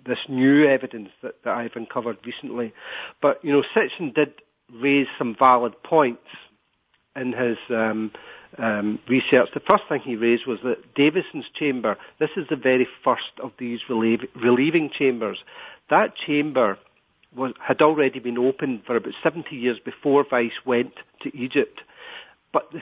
[0.07, 2.73] this new evidence that, that I've uncovered recently.
[3.20, 4.33] But you know, Sitchin did
[4.74, 6.26] raised some valid points
[7.16, 8.12] in his um,
[8.59, 12.87] um, research, the first thing he raised was that Davison's chamber, this is the very
[13.04, 15.38] first of these relieve, relieving chambers.
[15.88, 16.78] That chamber
[17.35, 21.80] was, had already been opened for about 70 years before Vyse went to Egypt.
[22.52, 22.80] But the,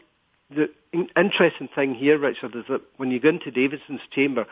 [0.51, 0.69] the
[1.17, 4.47] interesting thing here, Richard, is that when you go into Davison's chamber,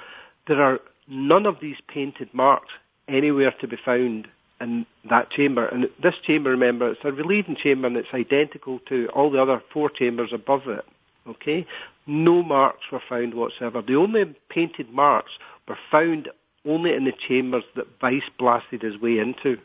[0.46, 2.72] there are none of these painted marks
[3.08, 4.28] anywhere to be found
[4.60, 5.66] in that chamber.
[5.66, 9.62] And this chamber, remember, it's a relieving chamber and it's identical to all the other
[9.72, 10.84] four chambers above it.
[11.28, 11.66] Okay?
[12.06, 13.82] No marks were found whatsoever.
[13.82, 15.32] The only painted marks
[15.68, 16.28] were found
[16.64, 19.58] only in the chambers that Vyse blasted his way into,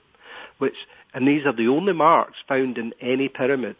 [0.60, 0.76] which,
[1.14, 3.76] and these are the only marks found in any pyramid.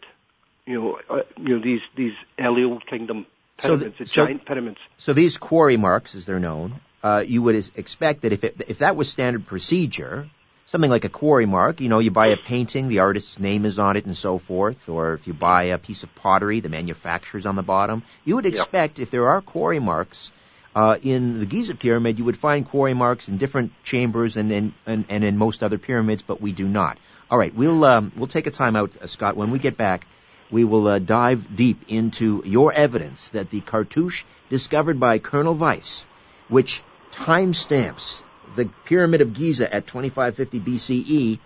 [0.66, 3.26] You know, uh, you know these these early Old Kingdom
[3.58, 4.78] pyramids, so the, the giant so, pyramids.
[4.96, 8.78] So these quarry marks, as they're known, uh, you would expect that if it, if
[8.78, 10.28] that was standard procedure,
[10.66, 13.78] something like a quarry mark, you know, you buy a painting, the artist's name is
[13.78, 17.46] on it and so forth, or if you buy a piece of pottery, the manufacturer's
[17.46, 19.06] on the bottom, you would expect yep.
[19.06, 20.32] if there are quarry marks
[20.74, 24.74] uh, in the Giza pyramid, you would find quarry marks in different chambers and in,
[24.86, 26.96] and, and in most other pyramids, but we do not.
[27.30, 29.36] All right, we'll um, we'll take a time out, uh, Scott.
[29.36, 30.06] When we get back,
[30.50, 36.04] we will uh, dive deep into your evidence that the cartouche discovered by Colonel Vyse,
[36.48, 38.22] which timestamps
[38.54, 41.38] the Pyramid of Giza at 2550 BCE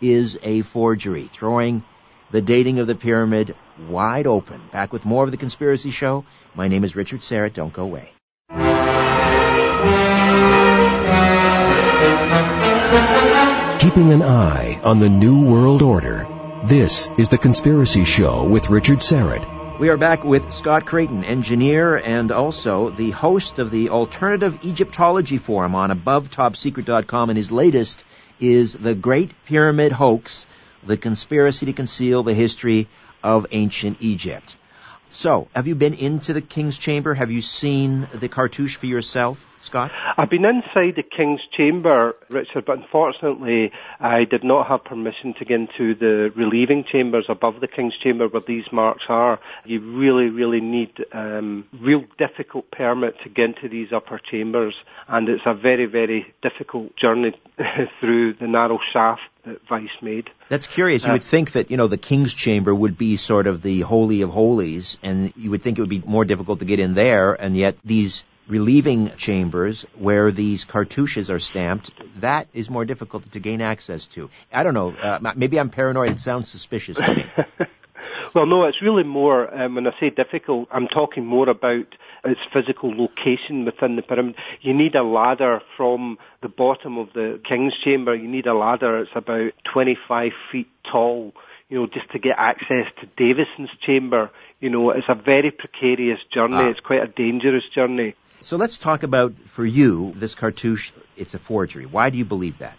[0.00, 1.84] is a forgery, throwing
[2.30, 3.54] the dating of the pyramid
[3.88, 4.60] wide open.
[4.72, 6.24] Back with more of the Conspiracy Show.
[6.54, 7.54] My name is Richard Syrett.
[7.54, 8.10] Don't go away.
[13.78, 16.26] Keeping an eye on the New World Order.
[16.64, 19.61] This is The Conspiracy Show with Richard Syrett.
[19.82, 25.38] We are back with Scott Creighton, engineer and also the host of the Alternative Egyptology
[25.38, 27.30] Forum on AboveTopSecret.com.
[27.30, 28.04] And his latest
[28.38, 30.46] is The Great Pyramid Hoax,
[30.86, 32.86] The Conspiracy to Conceal the History
[33.24, 34.56] of Ancient Egypt.
[35.10, 37.12] So, have you been into the King's Chamber?
[37.12, 39.51] Have you seen the cartouche for yourself?
[39.62, 39.90] Scott?
[40.16, 45.44] I've been inside the King's Chamber, Richard, but unfortunately I did not have permission to
[45.44, 49.40] get into the relieving chambers above the King's Chamber where these marks are.
[49.64, 54.74] You really, really need um, real difficult permit to get into these upper chambers,
[55.08, 57.32] and it's a very, very difficult journey
[58.00, 60.30] through the narrow shaft that Vyse made.
[60.48, 61.02] That's curious.
[61.02, 63.80] You uh, would think that, you know, the King's Chamber would be sort of the
[63.80, 66.94] holy of holies, and you would think it would be more difficult to get in
[66.94, 73.30] there, and yet these relieving chambers where these cartouches are stamped, that is more difficult
[73.32, 74.28] to gain access to.
[74.52, 74.92] I don't know.
[74.92, 76.10] Uh, maybe I'm paranoid.
[76.10, 77.24] It sounds suspicious to me.
[78.34, 81.86] well, no, it's really more, um, when I say difficult, I'm talking more about
[82.24, 84.34] its physical location within the pyramid.
[84.60, 88.14] You need a ladder from the bottom of the king's chamber.
[88.14, 89.00] You need a ladder.
[89.00, 91.32] It's about 25 feet tall
[91.70, 94.30] you know, just to get access to Davison's chamber.
[94.60, 96.56] You know, it's a very precarious journey.
[96.56, 96.68] Ah.
[96.68, 98.14] It's quite a dangerous journey.
[98.42, 101.86] So let's talk about, for you, this cartouche, it's a forgery.
[101.86, 102.76] Why do you believe that?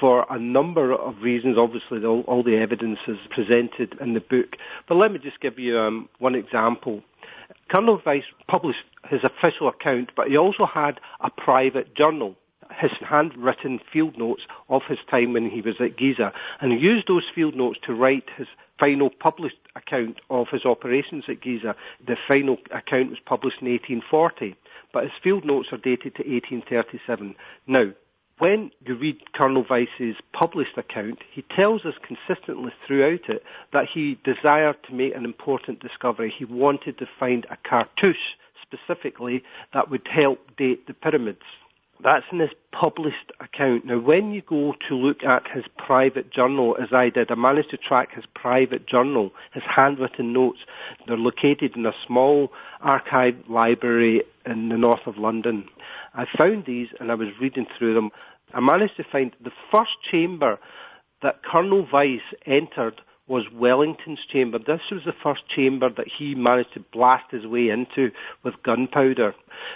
[0.00, 4.56] For a number of reasons, obviously all, all the evidence is presented in the book.
[4.88, 7.02] But let me just give you um, one example.
[7.70, 12.34] Colonel Vyse published his official account, but he also had a private journal
[12.80, 17.06] his handwritten field notes of his time when he was at Giza and he used
[17.06, 21.74] those field notes to write his final published account of his operations at Giza.
[22.06, 24.56] The final account was published in 1840
[24.96, 27.34] but his field notes are dated to 1837.
[27.66, 27.92] Now,
[28.38, 33.42] when you read Colonel Vyse's published account, he tells us consistently throughout it
[33.74, 36.32] that he desired to make an important discovery.
[36.34, 38.16] He wanted to find a cartouche
[38.62, 39.42] specifically
[39.74, 41.44] that would help date the pyramids.
[42.02, 43.86] That's in his published account.
[43.86, 47.70] Now, when you go to look at his private journal, as I did, I managed
[47.70, 50.58] to track his private journal, his handwritten notes.
[51.06, 55.64] They're located in a small archive library in the north of London.
[56.14, 58.10] I found these and I was reading through them.
[58.52, 60.58] I managed to find the first chamber
[61.22, 64.58] that Colonel Vyse entered was Wellington's chamber.
[64.58, 68.10] This was the first chamber that he managed to blast his way into
[68.44, 69.34] with gunpowder.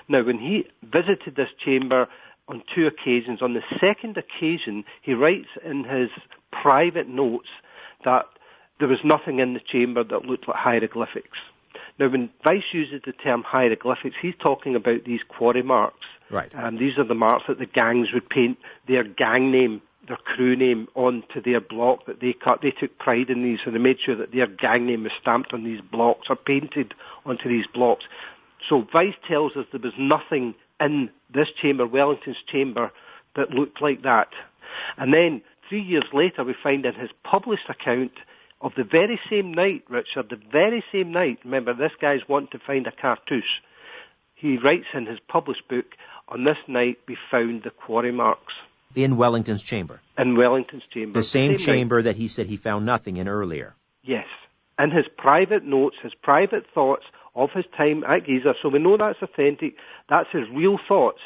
[0.08, 2.06] Now, when he visited this chamber
[2.48, 6.10] on two occasions, on the second occasion, he writes in his
[6.52, 7.48] private notes
[8.04, 8.26] that
[8.78, 11.38] there was nothing in the chamber that looked like hieroglyphics.
[11.98, 16.06] Now, when Vyse uses the term hieroglyphics, he's talking about these quarry marks.
[16.30, 16.50] Right.
[16.54, 18.58] Um, these are the marks that the gangs would paint
[18.88, 22.61] their gang name their crew name onto their block that they cut.
[22.62, 25.53] They took pride in these, so they made sure that their gang name was stamped
[25.53, 26.94] on these blocks or painted
[27.25, 28.05] onto these blocks.
[28.68, 32.90] So Vyse tells us there was nothing in this chamber, Wellington's chamber,
[33.37, 34.29] that looked like that.
[34.96, 38.12] And then three years later, we find in his published account
[38.61, 42.66] of the very same night, Richard, the very same night, remember this guy's wanting to
[42.66, 43.62] find a cartouche.
[44.35, 45.87] He writes in his published book,
[46.29, 48.55] on this night we found the quarry marks.
[48.94, 50.00] In Wellington's chamber.
[50.18, 51.18] In Wellington's chamber.
[51.18, 52.05] The same, same chamber night.
[52.05, 53.74] that he said he found nothing in earlier.
[54.03, 54.26] Yes.
[54.79, 58.96] In his private notes, his private thoughts of his time at Giza, so we know
[58.96, 59.74] that's authentic,
[60.09, 61.20] that's his real thoughts.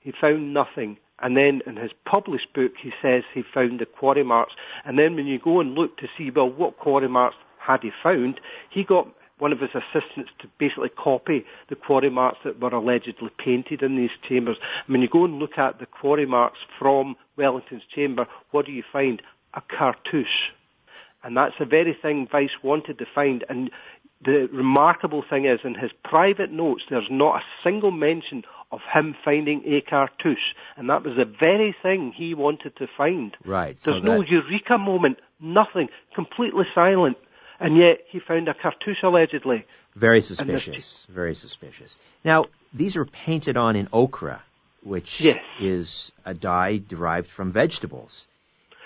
[0.00, 0.96] He found nothing.
[1.20, 4.52] And then in his published book, he says he found the quarry marks.
[4.84, 7.90] And then when you go and look to see, well, what quarry marks had he
[8.02, 8.40] found,
[8.70, 9.08] he got
[9.44, 13.94] one of his assistants to basically copy the quarry marks that were allegedly painted in
[13.94, 14.56] these chambers.
[14.86, 18.82] When you go and look at the quarry marks from Wellington's chamber, what do you
[18.90, 19.20] find?
[19.52, 20.48] A cartouche.
[21.22, 23.44] And that's the very thing Vyse wanted to find.
[23.50, 23.70] And
[24.24, 29.14] the remarkable thing is, in his private notes, there's not a single mention of him
[29.26, 30.54] finding a cartouche.
[30.78, 33.36] And that was the very thing he wanted to find.
[33.44, 33.76] Right.
[33.76, 37.18] There's so no eureka moment, nothing, completely silent.
[37.60, 39.64] And yet he found a cartouche allegedly.
[39.94, 41.06] Very suspicious.
[41.08, 41.96] Very suspicious.
[42.24, 44.40] Now, these are painted on in ochre,
[44.82, 45.38] which yes.
[45.60, 48.26] is a dye derived from vegetables.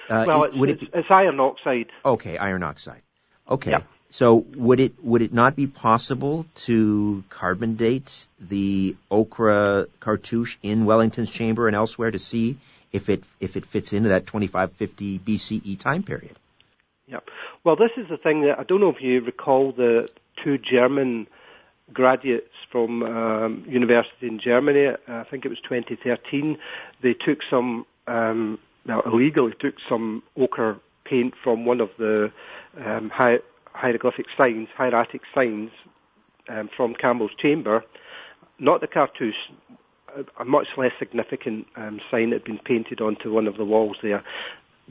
[0.09, 0.91] Uh, well, it's, it be...
[0.93, 1.87] it's, iron oxide.
[2.05, 3.03] Okay, iron oxide.
[3.49, 3.71] Okay.
[3.71, 3.83] Yeah.
[4.11, 10.87] So would it would it not be possible to carbon date the ochre cartouche in
[10.87, 12.57] Wellington's chamber and elsewhere to see
[12.91, 16.37] if it if it fits into that 2550 BCE time period?
[17.07, 17.29] Yep.
[17.65, 20.09] Well, this is the thing that I don't know if you recall the
[20.43, 21.27] two German
[21.93, 24.89] graduates from um, university in Germany.
[25.09, 26.59] I think it was 2013.
[27.03, 32.33] They took some um, now illegally took some ochre paint from one of the
[32.85, 33.39] um, high,
[33.73, 35.71] hieroglyphic signs, hieratic signs
[36.49, 37.85] um, from Campbell's chamber,
[38.59, 39.35] not the cartouche,
[40.41, 43.97] a much less significant um, sign that had been painted onto one of the walls
[44.03, 44.25] there.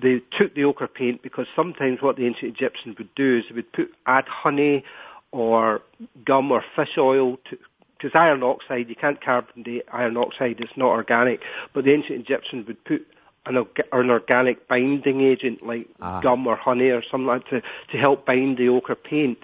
[0.02, 3.56] They took the ochre paint because sometimes what the ancient Egyptians would do is they
[3.56, 4.84] would put add honey
[5.32, 5.82] or
[6.26, 7.58] gum or fish oil to
[7.98, 11.42] because iron oxide, you can't carbon date iron oxide, it's not organic,
[11.74, 13.08] but the ancient Egyptians would put
[13.48, 13.58] an,
[13.92, 16.20] an organic binding agent like ah.
[16.22, 19.40] gum or honey or something like to, to help bind the ochre paint.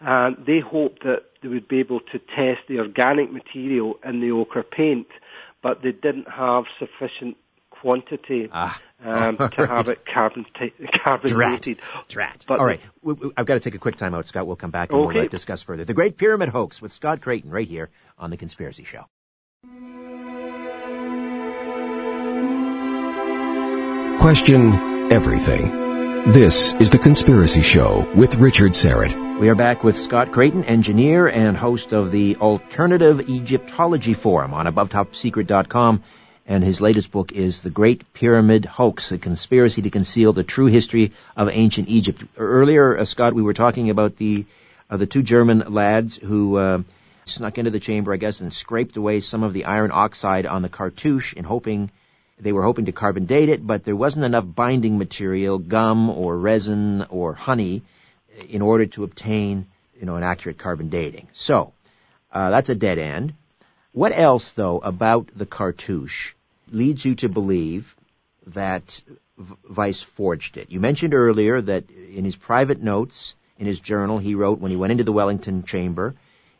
[0.00, 4.30] And they hoped that they would be able to test the organic material in the
[4.30, 5.06] ochre paint,
[5.62, 7.36] but they didn't have sufficient
[7.80, 8.80] quantity ah.
[9.04, 9.68] um, to right.
[9.68, 11.78] have it carbon t- carbonated.
[11.78, 12.08] Drat.
[12.08, 12.44] Drat.
[12.46, 14.46] But All right, we, we, I've got to take a quick time out, Scott.
[14.46, 15.14] We'll come back and okay.
[15.14, 15.84] we'll uh, discuss further.
[15.84, 19.06] The Great Pyramid Hoax with Scott Creighton right here on The Conspiracy Show.
[24.20, 25.86] Question everything.
[26.26, 29.38] This is The Conspiracy Show with Richard Syrett.
[29.38, 34.66] We are back with Scott Creighton, engineer and host of the Alternative Egyptology Forum on
[34.66, 36.02] AboveTopSecret.com.
[36.48, 40.66] And his latest book is The Great Pyramid Hoax, a conspiracy to conceal the true
[40.66, 42.22] history of ancient Egypt.
[42.36, 44.46] Earlier, uh, Scott, we were talking about the
[44.88, 46.82] uh, the two German lads who uh,
[47.24, 50.62] snuck into the chamber, I guess, and scraped away some of the iron oxide on
[50.62, 51.90] the cartouche in hoping
[52.38, 56.38] they were hoping to carbon date it, but there wasn't enough binding material, gum or
[56.38, 57.82] resin or honey,
[58.48, 59.66] in order to obtain,
[59.98, 61.26] you know, an accurate carbon dating.
[61.32, 61.72] So,
[62.30, 63.34] uh, that's a dead end.
[63.90, 66.35] What else, though, about the cartouche
[66.70, 67.96] leads you to believe
[68.46, 69.02] that
[69.38, 70.70] Vyse forged it?
[70.70, 74.76] You mentioned earlier that in his private notes, in his journal, he wrote when he
[74.76, 76.14] went into the Wellington chamber,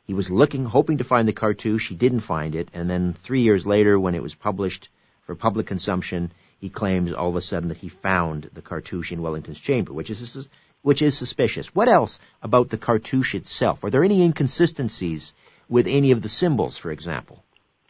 [0.04, 1.88] he was looking, hoping to find the cartouche.
[1.88, 2.68] He didn't find it.
[2.72, 4.88] And then three years later, when it was published
[5.22, 9.20] for public consumption, he claims all of a sudden that he found the cartouche in
[9.20, 10.48] Wellington's chamber, which is
[10.82, 11.74] which is suspicious.
[11.74, 13.82] What else about the cartouche itself?
[13.82, 15.34] Are there any inconsistencies
[15.68, 17.42] with any of the symbols, for example?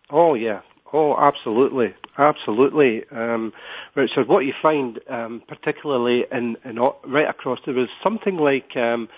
[0.08, 3.04] Oh yeah, oh absolutely, absolutely.
[3.10, 3.52] Um,
[3.94, 9.08] Richard, what you find, um, particularly in, in, right across, there was something like um,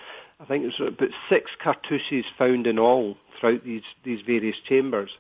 [0.41, 5.11] I think it was about six cartouches found in all throughout these these various chambers.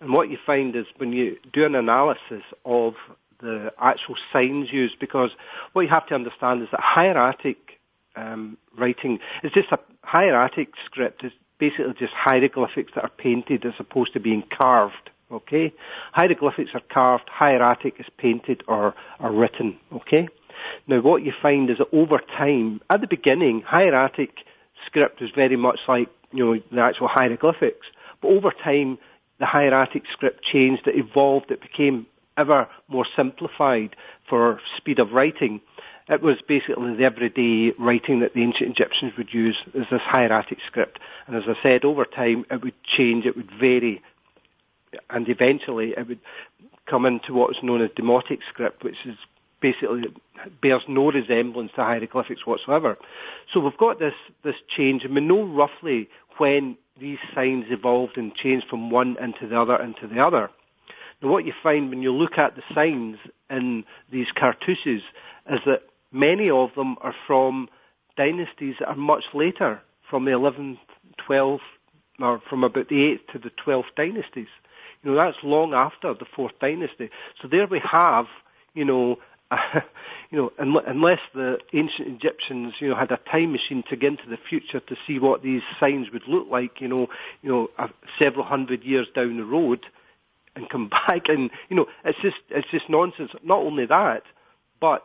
[0.00, 2.94] And what you find is when you do an analysis of
[3.40, 5.30] the actual signs used, because
[5.72, 7.58] what you have to understand is that hieratic
[8.16, 13.74] um, writing is just a hieratic script is basically just hieroglyphics that are painted as
[13.78, 15.09] opposed to being carved.
[15.32, 15.72] Okay,
[16.12, 19.78] hieroglyphics are carved, hieratic is painted or, or written.
[19.92, 20.28] Okay,
[20.88, 24.30] now what you find is that over time, at the beginning, hieratic
[24.86, 27.86] script was very much like you know the actual hieroglyphics,
[28.20, 28.98] but over time
[29.38, 32.06] the hieratic script changed, it evolved, it became
[32.36, 33.96] ever more simplified
[34.28, 35.60] for speed of writing.
[36.08, 40.58] It was basically the everyday writing that the ancient Egyptians would use as this hieratic
[40.66, 40.98] script.
[41.26, 44.02] And as I said, over time it would change, it would vary,
[45.08, 46.20] and eventually it would
[46.88, 49.16] come into what is known as demotic script, which is
[49.60, 50.04] basically
[50.62, 52.96] bears no resemblance to hieroglyphics whatsoever.
[53.52, 58.34] So we've got this, this change and we know roughly when these signs evolved and
[58.34, 60.50] changed from one into the other into the other.
[61.22, 63.18] Now what you find when you look at the signs
[63.50, 65.02] in these cartouches
[65.50, 65.82] is that
[66.12, 67.68] many of them are from
[68.16, 70.78] dynasties that are much later, from the 11th,
[71.28, 71.60] 12th,
[72.20, 74.48] or from about the 8th to the 12th dynasties.
[75.02, 77.10] You know, that's long after the 4th dynasty.
[77.40, 78.26] So there we have,
[78.74, 79.16] you know,
[80.30, 84.28] you know, unless the ancient Egyptians, you know, had a time machine to get into
[84.28, 87.08] the future to see what these signs would look like, you know,
[87.42, 87.68] you know,
[88.18, 89.86] several hundred years down the road,
[90.54, 93.30] and come back, and you know, it's just it's just nonsense.
[93.42, 94.22] Not only that,
[94.80, 95.04] but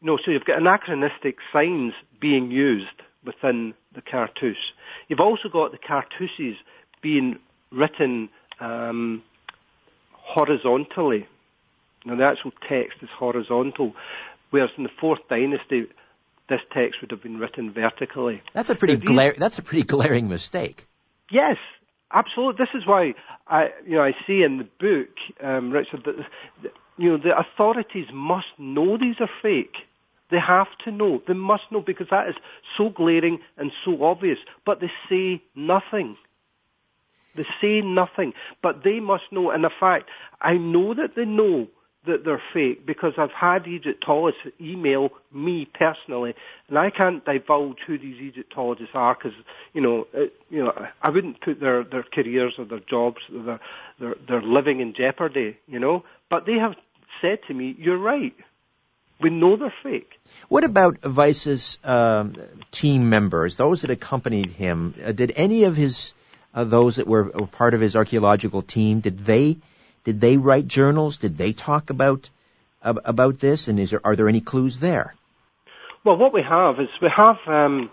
[0.00, 2.86] you know, so you've got anachronistic signs being used
[3.24, 4.72] within the cartouche.
[5.08, 6.56] You've also got the cartouches
[7.02, 7.38] being
[7.70, 8.28] written
[8.60, 9.22] um,
[10.12, 11.26] horizontally.
[12.04, 13.94] Now the actual text is horizontal,
[14.50, 15.86] whereas in the fourth dynasty,
[16.48, 18.42] this text would have been written vertically.
[18.54, 20.86] That's a pretty these, gla- that's a pretty glaring mistake.
[21.30, 21.56] Yes,
[22.12, 22.64] absolutely.
[22.64, 23.14] This is why
[23.46, 25.10] I, you know, I see in the book,
[25.42, 29.76] um, Richard, that you know the authorities must know these are fake.
[30.30, 31.22] They have to know.
[31.26, 32.34] They must know because that is
[32.76, 34.38] so glaring and so obvious.
[34.66, 36.16] But they say nothing.
[37.38, 38.34] They say nothing.
[38.62, 39.50] But they must know.
[39.50, 40.10] And in fact,
[40.40, 41.68] I know that they know
[42.06, 46.34] that they're fake because I've had Egyptologists email me personally,
[46.68, 49.36] and I can't divulge who these Egyptologists are because
[49.72, 50.72] you know, it, you know,
[51.02, 53.60] I wouldn't put their their careers or their jobs, their
[54.00, 56.04] their their living in jeopardy, you know.
[56.30, 56.74] But they have
[57.20, 58.34] said to me, "You're right.
[59.20, 60.10] We know they're fake."
[60.48, 62.36] What about Vyse's um,
[62.70, 64.94] team members, those that accompanied him?
[65.04, 66.12] Uh, did any of his
[66.58, 69.58] uh, those that were, were part of his archaeological team did they
[70.02, 71.18] did they write journals?
[71.18, 72.30] Did they talk about
[72.82, 73.68] about this?
[73.68, 75.14] And is there, are there any clues there?
[76.04, 77.90] Well, what we have is we have um,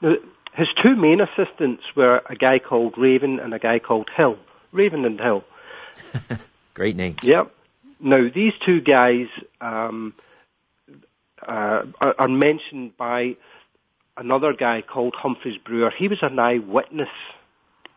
[0.00, 4.36] his two main assistants were a guy called Raven and a guy called Hill.
[4.72, 5.44] Raven and Hill.
[6.74, 7.16] Great name.
[7.22, 7.52] Yep.
[8.00, 9.26] Now these two guys
[9.60, 10.14] um,
[11.42, 13.36] uh, are, are mentioned by
[14.16, 15.92] another guy called Humphreys Brewer.
[15.96, 17.08] He was an eyewitness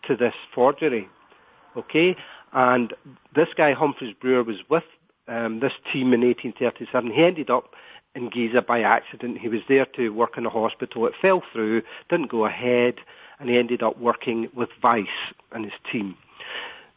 [0.07, 1.09] to this forgery.
[1.75, 2.15] Okay,
[2.51, 2.93] and
[3.35, 4.83] this guy, Humphreys Brewer, was with
[5.27, 7.11] um, this team in 1837.
[7.11, 7.71] He ended up
[8.15, 9.39] in Giza by accident.
[9.39, 11.07] He was there to work in a hospital.
[11.07, 12.95] It fell through, didn't go ahead,
[13.39, 15.07] and he ended up working with Vyse
[15.51, 16.15] and his team.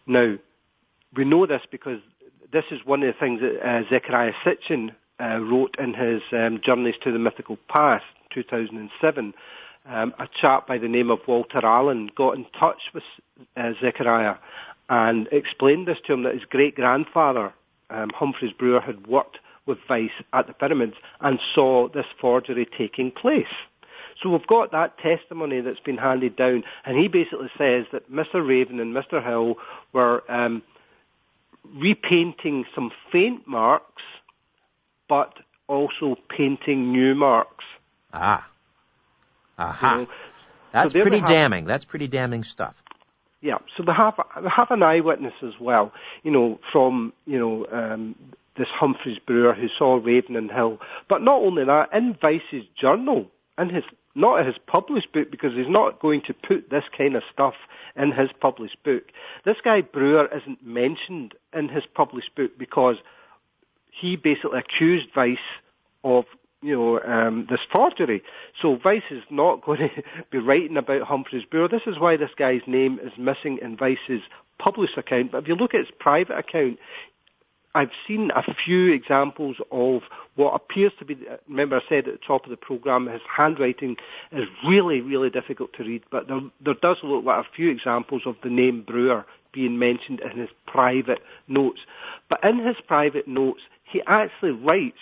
[0.07, 0.36] Now,
[1.16, 2.00] we know this because
[2.52, 4.90] this is one of the things that uh, Zecharia Sitchin
[5.20, 8.04] uh, wrote in his um, Journeys to the Mythical Past,
[8.34, 9.32] 2007.
[9.89, 13.05] Um, a chap by the name of Walter Allen got in touch with
[13.57, 14.39] uh, Zecharia
[14.89, 17.53] and explained this to him that his great grandfather,
[17.91, 23.11] um, Humphreys Brewer, had worked with Vyse at the pyramids and saw this forgery taking
[23.11, 23.47] place.
[24.22, 28.47] So we've got that testimony that's been handed down, and he basically says that Mr.
[28.47, 29.24] Raven and Mr.
[29.24, 29.57] Hill
[29.93, 30.62] were um,
[31.74, 34.03] repainting some faint marks,
[35.09, 35.34] but
[35.68, 37.64] also painting new marks.
[38.12, 38.47] Ah.
[39.59, 39.92] Aha.
[39.92, 40.11] You know,
[40.72, 41.64] That's so pretty damning.
[41.64, 42.74] That's pretty damning stuff.
[43.40, 45.92] Yeah, so we have we have an eyewitness as well.
[46.22, 48.16] You know, from you know um,
[48.57, 50.78] this Humphreys Brewer who saw Raven and Hill.
[51.09, 53.26] But not only that, in Vyse's journal,
[53.59, 53.84] in his
[54.14, 57.54] not his published book, because he's not going to put this kind of stuff
[57.94, 59.04] in his published book.
[59.44, 62.96] This guy Brewer isn't mentioned in his published book because
[63.90, 65.36] he basically accused Vyse
[66.02, 66.24] of
[66.66, 68.22] you know, um, this forgery.
[68.60, 71.68] So Vyse is not going to be writing about Humphreys Brewer.
[71.68, 74.22] This is why this guy's name is missing in Vyse's
[74.58, 75.32] published account.
[75.32, 76.78] But if you look at his private account,
[77.74, 80.00] I've seen a few examples of
[80.34, 83.96] what appears to be, remember I said at the top of the program, his handwriting
[84.32, 88.22] is really, really difficult to read, but there, there does look like a few examples
[88.24, 91.80] of the name Brewer being mentioned in his private notes.
[92.30, 94.96] But in his private notes, he actually writes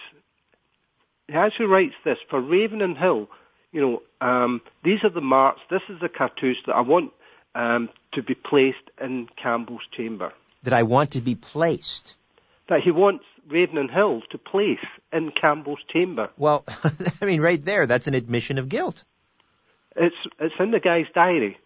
[1.29, 3.29] he actually writes this for Raven and Hill.
[3.72, 5.61] You know, um, these are the marks.
[5.70, 7.12] This is the cartouche that I want
[7.55, 10.33] um, to be placed in Campbell's chamber.
[10.62, 12.14] That I want to be placed.
[12.68, 16.31] That he wants Raven and Hill to place in Campbell's chamber.
[16.37, 16.64] Well,
[17.20, 19.03] I mean, right there, that's an admission of guilt.
[19.97, 21.59] It's it's in the guy's diary.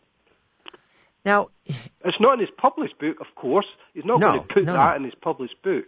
[1.25, 3.67] Now, it's not in his published book, of course.
[3.93, 5.87] He's not no, going to put no, that in his published book.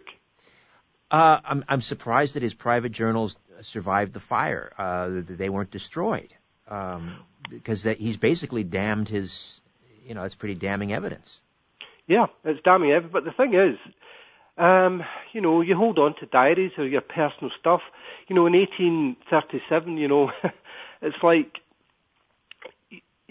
[1.11, 4.71] Uh, I'm, I'm surprised that his private journals survived the fire.
[4.77, 6.33] Uh, they weren't destroyed
[6.69, 7.17] um,
[7.49, 9.59] because that he's basically damned his.
[10.07, 11.41] You know, it's pretty damning evidence.
[12.07, 13.13] Yeah, it's damning evidence.
[13.13, 13.77] But the thing is,
[14.57, 15.03] Um,
[15.33, 17.81] you know, you hold on to diaries or your personal stuff.
[18.27, 20.31] You know, in 1837, you know,
[21.01, 21.57] it's like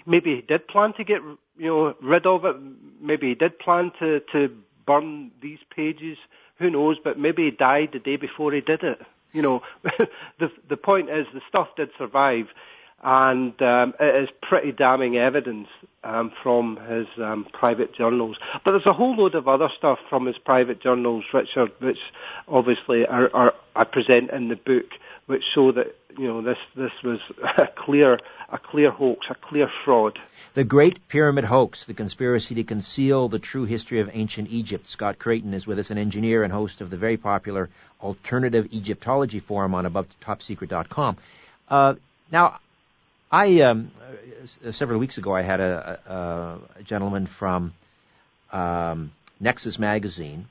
[0.07, 1.21] maybe he did plan to get
[1.57, 2.57] you know rid of it.
[3.01, 4.49] Maybe he did plan to to
[4.87, 6.19] burn these pages.
[6.61, 6.99] Who knows?
[7.03, 9.01] But maybe he died the day before he did it.
[9.33, 9.63] You know,
[10.39, 12.47] the the point is the stuff did survive,
[13.03, 15.69] and um, it is pretty damning evidence
[16.05, 18.37] um, from his um, private journals.
[18.65, 21.99] But there's a whole load of other stuff from his private journals, Richard, which
[22.47, 24.87] obviously are, are I present in the book,
[25.31, 27.21] which show that you know this this was
[27.57, 28.19] a clear
[28.51, 30.19] a clear hoax, a clear fraud.
[30.55, 34.89] The Great Pyramid Hoax: The Conspiracy to Conceal the True History of Ancient Egypt.
[34.89, 37.71] Scott Creighton is with us, an engineer and host of the very popular
[38.03, 41.17] Alternative Egyptology Forum on AboveTopSecret.com.
[41.69, 41.95] Uh,
[42.33, 42.59] now,
[43.31, 43.93] I um,
[44.67, 47.73] uh, several weeks ago I had a, a, a gentleman from
[48.53, 50.49] um, Nexus Magazine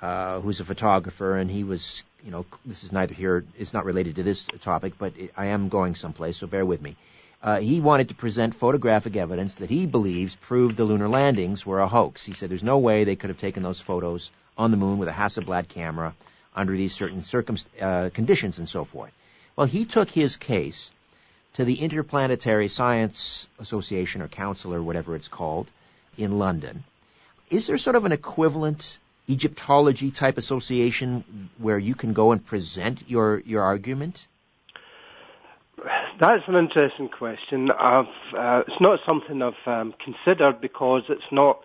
[0.00, 3.84] uh, who's a photographer, and he was, you know, this is neither here, it's not
[3.84, 6.96] related to this topic, but it, I am going someplace, so bear with me.
[7.42, 11.80] Uh, he wanted to present photographic evidence that he believes proved the lunar landings were
[11.80, 12.24] a hoax.
[12.24, 15.08] He said there's no way they could have taken those photos on the moon with
[15.08, 16.14] a Hasselblad camera
[16.54, 19.12] under these certain circum- uh, conditions and so forth.
[19.56, 20.90] Well, he took his case
[21.54, 25.66] to the Interplanetary Science Association or Council or whatever it's called
[26.16, 26.84] in London.
[27.50, 28.98] Is there sort of an equivalent
[29.30, 34.26] Egyptology type association where you can go and present your, your argument?
[36.20, 37.70] That's an interesting question.
[37.70, 38.02] Uh,
[38.66, 41.60] it's not something I've um, considered because it's not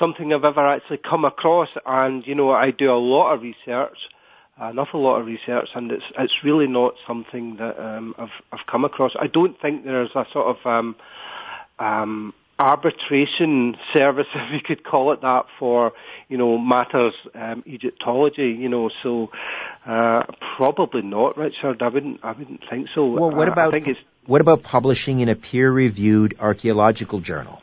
[0.00, 1.68] something I've ever actually come across.
[1.86, 3.96] And you know, I do a lot of research,
[4.58, 8.66] an awful lot of research, and it's it's really not something that um, I've I've
[8.68, 9.12] come across.
[9.20, 10.96] I don't think there's a sort of um,
[11.78, 15.92] um, arbitration service, if you could call it that, for
[16.28, 18.56] you know matters um, Egyptology.
[18.58, 19.30] You know, so
[19.86, 20.24] uh,
[20.56, 21.82] probably not, Richard.
[21.82, 22.20] I wouldn't.
[22.22, 23.06] I wouldn't think so.
[23.06, 23.74] Well, what about
[24.26, 27.62] what about publishing in a peer-reviewed archaeological journal?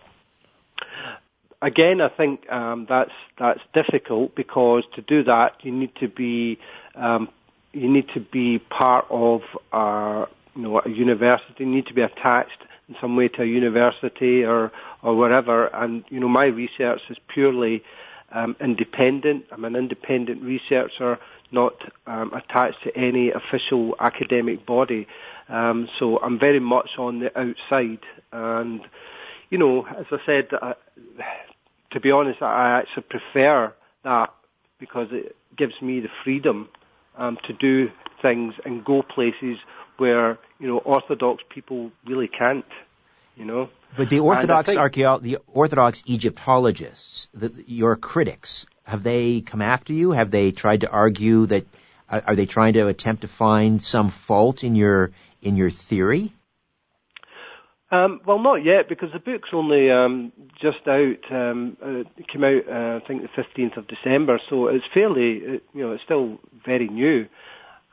[1.62, 6.60] Again, I think um, that's that's difficult because to do that you need to be
[6.96, 7.30] um,
[7.74, 9.42] you need to be part of
[9.72, 10.26] a,
[10.56, 11.64] you know a university.
[11.64, 14.72] You need to be attached in some way to a university or
[15.04, 15.68] or wherever.
[15.68, 17.84] And you know, my research is purely
[18.32, 19.46] um, independent.
[19.52, 21.18] I'm an independent researcher,
[21.52, 21.74] not
[22.06, 25.08] um, attached to any official academic body.
[25.50, 28.00] Um, so I'm very much on the outside.
[28.32, 28.82] And
[29.50, 30.74] you know, as I said, uh,
[31.92, 33.74] to be honest, I actually prefer
[34.04, 34.34] that
[34.80, 36.70] because it gives me the freedom
[37.18, 37.90] um, to do
[38.22, 39.58] things and go places
[39.98, 42.66] where you know orthodox people really can't.
[43.36, 43.70] You know.
[43.96, 50.12] But the orthodox archaeo- the orthodox Egyptologists, the, your critics, have they come after you?
[50.12, 51.66] Have they tried to argue that?
[52.10, 56.34] Are they trying to attempt to find some fault in your in your theory?
[57.90, 61.32] Um, well, not yet, because the book's only um, just out.
[61.32, 65.42] Um, uh, it came out, uh, I think, the fifteenth of December, so it's fairly,
[65.46, 67.28] uh, you know, it's still very new,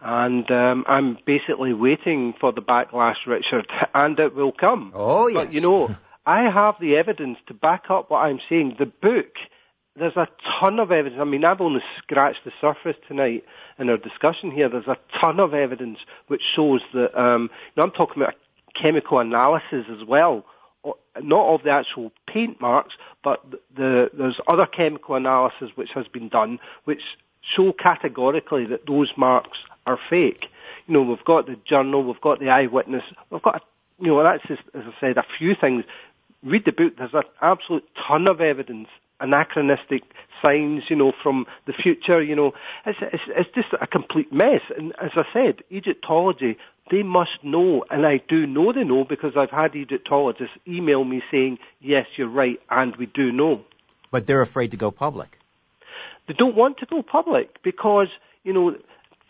[0.04, 4.92] and um, I'm basically waiting for the backlash, Richard, and it will come.
[4.94, 5.46] Oh yes.
[5.46, 5.96] But you know,
[6.26, 8.76] I have the evidence to back up what I'm saying.
[8.78, 9.32] The book,
[9.96, 10.28] there's a
[10.60, 11.20] ton of evidence.
[11.20, 13.44] I mean, I've only scratched the surface tonight
[13.78, 14.68] in our discussion here.
[14.68, 15.98] There's a ton of evidence
[16.28, 17.18] which shows that.
[17.18, 18.34] Um, you know, I'm talking about
[18.80, 20.44] chemical analysis as well,
[21.22, 23.42] not of the actual paint marks, but
[23.74, 27.00] the, there's other chemical analysis which has been done, which
[27.56, 30.46] show categorically that those marks are fake.
[30.86, 33.62] You know, we've got the journal, we've got the eyewitness, we've got,
[33.98, 35.84] you know, that's just, as I said, a few things.
[36.42, 38.88] Read the book, there's an absolute ton of evidence,
[39.20, 40.02] anachronistic
[40.42, 42.52] signs, you know, from the future, you know.
[42.84, 44.60] It's, it's, it's just a complete mess.
[44.76, 46.58] And as I said, Egyptology
[46.90, 51.22] they must know, and I do know they know because I've had Egyptologists email me
[51.30, 53.62] saying, yes, you're right, and we do know.
[54.10, 55.38] But they're afraid to go public.
[56.26, 58.08] They don't want to go public because,
[58.44, 58.76] you know,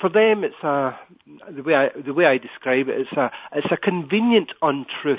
[0.01, 0.99] for them it's a,
[1.51, 5.18] the way I, the way I describe it, it's a, it's a convenient untruth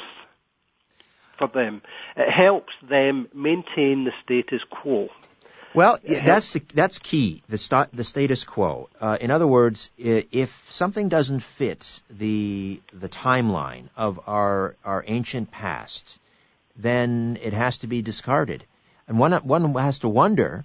[1.37, 1.81] for them.
[2.15, 5.09] It helps them maintain the status quo.
[5.73, 7.43] Well, that's that's key.
[7.49, 8.87] The st- the status quo.
[9.01, 15.51] Uh, in other words, if something doesn't fit the the timeline of our our ancient
[15.51, 16.17] past,
[16.77, 18.63] then it has to be discarded.
[19.09, 20.63] And one one has to wonder,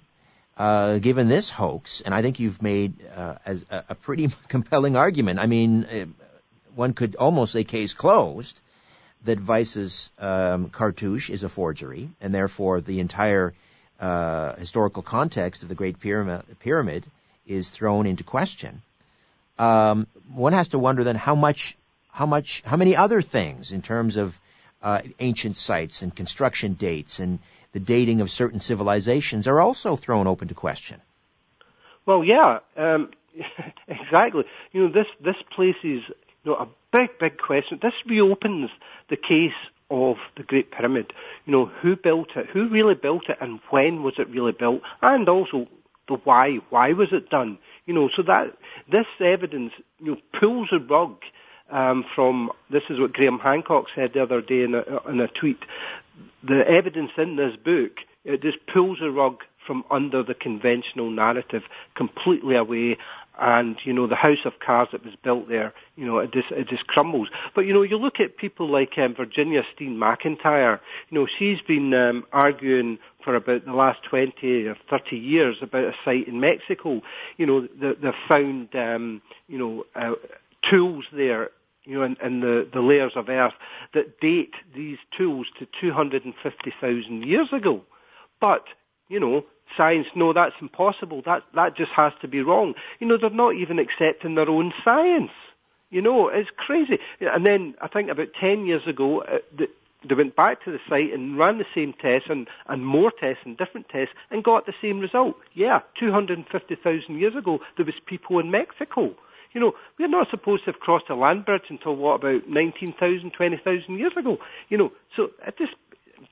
[0.57, 5.39] uh, given this hoax, and I think you've made uh, a, a, pretty compelling argument.
[5.39, 6.05] I mean, uh,
[6.75, 8.59] one could almost say case closed
[9.25, 13.53] that Vyse's um, cartouche is a forgery, and therefore the entire
[13.99, 17.05] uh, historical context of the Great Pyramid, Pyramid
[17.45, 18.81] is thrown into question,
[19.59, 21.77] um, one has to wonder then how much,
[22.11, 24.37] how much, how many other things in terms of
[24.81, 27.39] uh, ancient sites and construction dates and
[27.73, 31.01] the dating of certain civilizations are also thrown open to question.
[32.05, 33.11] Well, yeah, um,
[33.87, 34.43] exactly.
[34.71, 36.03] You know, this this places
[36.43, 37.79] you know a big, big question.
[37.81, 38.69] This reopens
[39.09, 39.57] the case
[39.89, 41.13] of the Great Pyramid.
[41.45, 42.47] You know, who built it?
[42.53, 44.81] Who really built it, and when was it really built?
[45.01, 45.67] And also
[46.07, 46.57] the why.
[46.69, 47.57] Why was it done?
[47.85, 48.57] You know, so that
[48.91, 51.17] this evidence you know pulls a rug
[51.71, 52.49] um, from.
[52.71, 55.59] This is what Graham Hancock said the other day in a, in a tweet.
[56.43, 61.63] The evidence in this book it just pulls a rug from under the conventional narrative
[61.95, 62.97] completely away
[63.39, 66.51] and you know the house of cards that was built there, you know it just
[66.51, 67.29] it just crumbles.
[67.55, 70.79] But you know you look at people like um, Virginia Steen McIntyre.
[71.09, 75.85] You know she's been um, arguing for about the last 20 or 30 years about
[75.85, 77.01] a site in Mexico.
[77.37, 80.15] You know they've found um, you know uh,
[80.69, 81.49] tools there
[81.83, 83.53] you know, in, in, the, the layers of earth
[83.93, 87.81] that date these tools to 250,000 years ago.
[88.39, 88.65] But,
[89.09, 89.43] you know,
[89.75, 91.21] science, no, that's impossible.
[91.25, 92.73] That, that just has to be wrong.
[92.99, 95.31] You know, they're not even accepting their own science.
[95.89, 96.99] You know, it's crazy.
[97.19, 99.67] And then I think about 10 years ago, uh, the,
[100.07, 103.43] they went back to the site and ran the same tests and, and more tests
[103.45, 105.35] and different tests and got the same result.
[105.53, 109.13] Yeah, 250,000 years ago, there was people in Mexico.
[109.53, 113.31] You know, we're not supposed to have crossed a land bridge until what, about 19,000,
[113.31, 114.37] 20,000 years ago?
[114.69, 115.73] You know, so it just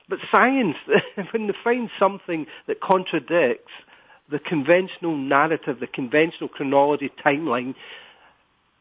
[0.08, 0.76] but science,
[1.32, 3.72] when they find something that contradicts
[4.30, 7.74] the conventional narrative, the conventional chronology timeline,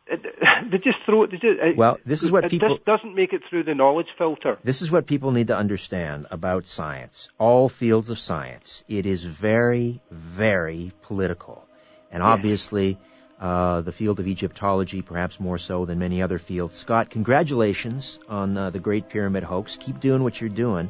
[0.72, 1.32] they just throw it.
[1.32, 2.76] Just, well, this is what it people.
[2.76, 4.58] It doesn't make it through the knowledge filter.
[4.64, 7.30] This is what people need to understand about science.
[7.38, 8.84] All fields of science.
[8.88, 11.64] It is very, very political,
[12.12, 12.98] and yes.
[13.40, 16.76] Uh, the field of Egyptology, perhaps more so than many other fields.
[16.76, 19.78] Scott, congratulations on uh, the Great Pyramid hoax.
[19.78, 20.90] Keep doing what you're doing.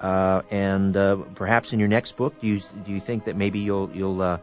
[0.00, 3.60] Uh, and uh, perhaps in your next book, do you do you think that maybe
[3.60, 4.38] you'll you'll uh,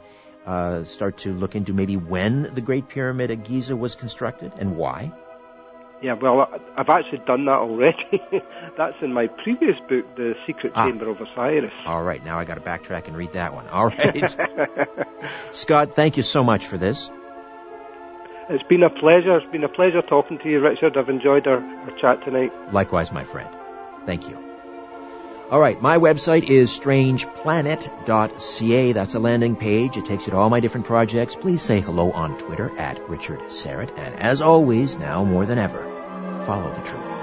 [0.45, 4.77] uh, start to look into maybe when the Great Pyramid at Giza was constructed and
[4.77, 5.11] why?
[6.01, 8.21] Yeah, well, I've actually done that already.
[8.77, 10.87] That's in my previous book, The Secret ah.
[10.87, 11.71] Chamber of Osiris.
[11.85, 13.67] All right, now I got to backtrack and read that one.
[13.67, 14.35] All right,
[15.51, 17.11] Scott, thank you so much for this.
[18.51, 19.37] It's been a pleasure.
[19.37, 20.97] It's been a pleasure talking to you, Richard.
[20.97, 22.51] I've enjoyed our, our chat tonight.
[22.73, 23.47] Likewise, my friend.
[24.05, 24.37] Thank you.
[25.49, 28.91] All right, my website is strangeplanet.ca.
[28.91, 29.95] That's a landing page.
[29.95, 31.33] It takes you to all my different projects.
[31.35, 33.97] Please say hello on Twitter at Richard Syrett.
[33.97, 35.83] And as always, now more than ever,
[36.45, 37.20] follow the truth.